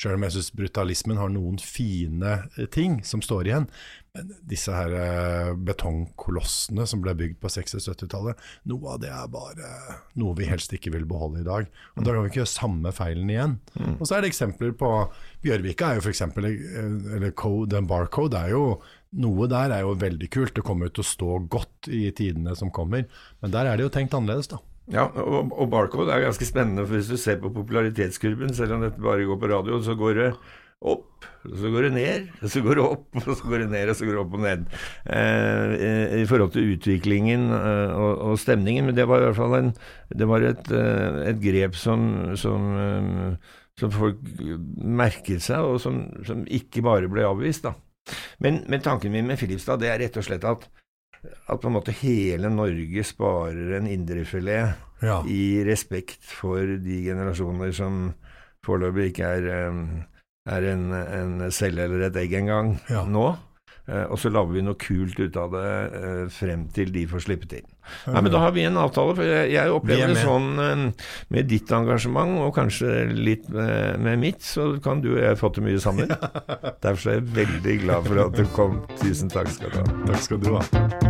Sjøl 0.00 0.16
om 0.16 0.22
jeg 0.24 0.32
syns 0.32 0.52
brutalismen 0.56 1.18
har 1.20 1.32
noen 1.32 1.58
fine 1.60 2.36
eh, 2.56 2.68
ting 2.72 3.00
som 3.04 3.20
står 3.24 3.50
igjen. 3.50 3.66
Men 4.16 4.30
disse 4.48 4.72
her 4.72 4.94
eh, 4.96 5.50
betongkolossene 5.68 6.86
som 6.88 7.02
ble 7.04 7.12
bygd 7.18 7.36
på 7.42 7.50
60- 7.52 7.76
og 7.78 7.84
70-tallet, 7.84 8.46
noe 8.72 8.94
av 8.94 9.02
det 9.02 9.10
er 9.12 9.28
bare 9.30 9.74
noe 10.18 10.38
vi 10.38 10.48
helst 10.48 10.72
ikke 10.74 10.94
vil 10.94 11.04
beholde 11.10 11.44
i 11.44 11.46
dag. 11.46 11.68
Og 11.96 12.06
Da 12.06 12.14
kan 12.14 12.24
vi 12.24 12.32
ikke 12.32 12.40
gjøre 12.40 12.52
samme 12.54 12.94
feilen 12.96 13.34
igjen. 13.34 13.58
Og 13.98 14.06
så 14.08 14.16
er 14.16 14.24
det 14.24 14.32
eksempler 14.32 14.72
på 14.80 14.90
Bjørvika 15.44 15.90
er 15.92 16.00
jo 16.00 16.06
f.eks. 16.06 16.24
Eller 16.40 17.36
code, 17.36 17.70
den 17.76 17.90
barcode 17.90 18.40
er 18.40 18.54
jo 18.56 18.64
noe 19.20 19.48
der 19.50 19.74
er 19.74 19.84
jo 19.84 19.94
veldig 20.00 20.30
kult. 20.32 20.56
Det 20.56 20.64
kommer 20.64 20.88
jo 20.88 20.96
til 20.96 21.04
å 21.04 21.10
stå 21.10 21.38
godt 21.52 21.92
i 21.92 22.06
tidene 22.16 22.56
som 22.58 22.72
kommer. 22.72 23.04
Men 23.42 23.52
der 23.54 23.68
er 23.68 23.76
det 23.76 23.88
jo 23.88 23.94
tenkt 23.94 24.16
annerledes, 24.16 24.50
da. 24.52 24.62
Ja, 24.90 25.06
og, 25.22 25.52
og 25.54 25.68
Barcode 25.70 26.10
er 26.10 26.24
ganske 26.24 26.46
spennende, 26.48 26.82
for 26.86 26.98
hvis 26.98 27.10
du 27.12 27.18
ser 27.20 27.38
på 27.42 27.52
popularitetskurven, 27.54 28.54
selv 28.56 28.74
om 28.74 28.82
dette 28.82 29.02
bare 29.02 29.26
går 29.28 29.38
på 29.38 29.50
radio, 29.52 29.78
så 29.86 29.94
går 29.98 30.16
det 30.18 30.30
opp, 30.80 31.26
så 31.44 31.70
går 31.70 31.86
det 31.86 31.90
ned, 31.94 32.26
så 32.48 32.62
går 32.64 32.78
det 32.78 32.84
opp, 32.86 33.06
og 33.20 33.28
så 33.28 33.50
går 33.52 33.62
det 33.62 33.68
ned, 33.70 33.92
og 33.92 33.98
så 33.98 34.08
går 34.08 34.16
det 34.16 34.22
opp 34.22 34.34
og 34.38 34.42
ned. 34.44 34.64
Eh, 35.12 36.16
I 36.22 36.26
forhold 36.28 36.54
til 36.56 36.72
utviklingen 36.74 37.46
eh, 37.52 37.92
og, 37.94 38.12
og 38.30 38.40
stemningen. 38.40 38.88
Men 38.88 38.96
det 38.96 39.06
var 39.08 39.20
i 39.20 39.28
hvert 39.28 39.38
fall 39.38 39.56
en, 39.58 39.70
det 40.22 40.28
var 40.30 40.46
et, 40.48 40.72
eh, 40.72 41.20
et 41.30 41.42
grep 41.44 41.78
som, 41.78 42.08
som, 42.40 42.66
eh, 42.80 43.54
som 43.80 43.94
folk 43.94 44.24
merket 45.02 45.44
seg, 45.44 45.68
og 45.68 45.78
som, 45.84 46.02
som 46.26 46.42
ikke 46.48 46.84
bare 46.86 47.12
ble 47.12 47.28
avvist. 47.28 47.68
da. 47.68 47.76
Men, 48.42 48.62
men 48.66 48.82
tanken 48.82 49.12
min 49.14 49.28
med 49.28 49.38
Filipstad, 49.38 49.84
det 49.84 49.92
er 49.92 50.00
rett 50.02 50.16
og 50.18 50.26
slett 50.26 50.48
at, 50.48 50.66
at 51.48 51.60
på 51.60 51.68
en 51.68 51.74
måte 51.76 51.92
hele 52.00 52.48
Norge 52.52 53.04
sparer 53.04 53.76
en 53.80 53.86
indrefilet 53.90 54.86
Ja. 55.02 55.22
i 55.24 55.62
respekt 55.64 56.20
for 56.24 56.60
de 56.60 57.02
generasjoner 57.06 57.72
som 57.72 58.14
foreløpig 58.66 59.10
ikke 59.14 59.28
er, 59.40 59.46
er 60.48 60.66
en, 60.72 60.90
en 60.92 61.50
celle 61.50 61.86
eller 61.88 62.08
et 62.10 62.16
egg 62.20 62.34
engang 62.42 62.74
Ja. 62.90 63.04
nå. 63.08 63.30
Eh, 63.90 64.04
og 64.12 64.18
så 64.20 64.28
lager 64.30 64.52
vi 64.54 64.60
noe 64.62 64.76
kult 64.78 65.16
ut 65.18 65.36
av 65.40 65.50
det 65.56 65.70
eh, 65.98 66.26
frem 66.30 66.66
til 66.76 66.92
de 66.94 67.06
får 67.10 67.24
slippe 67.24 67.48
til. 67.48 67.64
Nei, 68.06 68.20
men 68.22 68.30
Da 68.30 68.38
har 68.44 68.52
vi 68.54 68.62
en 68.68 68.76
avtale, 68.78 69.16
for 69.16 69.24
jeg, 69.24 69.72
opplever 69.72 70.04
er 70.04 70.12
det 70.14 70.20
sånn 70.22 70.92
med 71.32 71.48
ditt 71.50 71.72
engasjement, 71.74 72.36
og 72.44 72.52
kanskje 72.54 73.08
litt 73.16 73.48
med, 73.50 73.98
med 74.04 74.20
mitt, 74.22 74.44
så 74.46 74.76
kan 74.84 75.00
du 75.02 75.14
og 75.16 75.22
jeg 75.24 75.40
få 75.40 75.50
til 75.56 75.64
mye 75.66 75.80
sammen. 75.82 76.12
Derfor 76.84 77.10
er 77.10 77.18
jeg 77.18 77.30
veldig 77.40 77.78
glad 77.86 78.06
for 78.12 78.22
at 78.28 78.36
du 78.38 78.44
kom. 78.54 78.82
Tusen 79.00 79.32
takk 79.32 79.48
skal 79.56 79.72
du 79.74 79.80
ha. 79.80 79.88
Takk 80.12 80.22
skal 80.28 80.44
du 80.44 80.52
ha. 80.54 81.09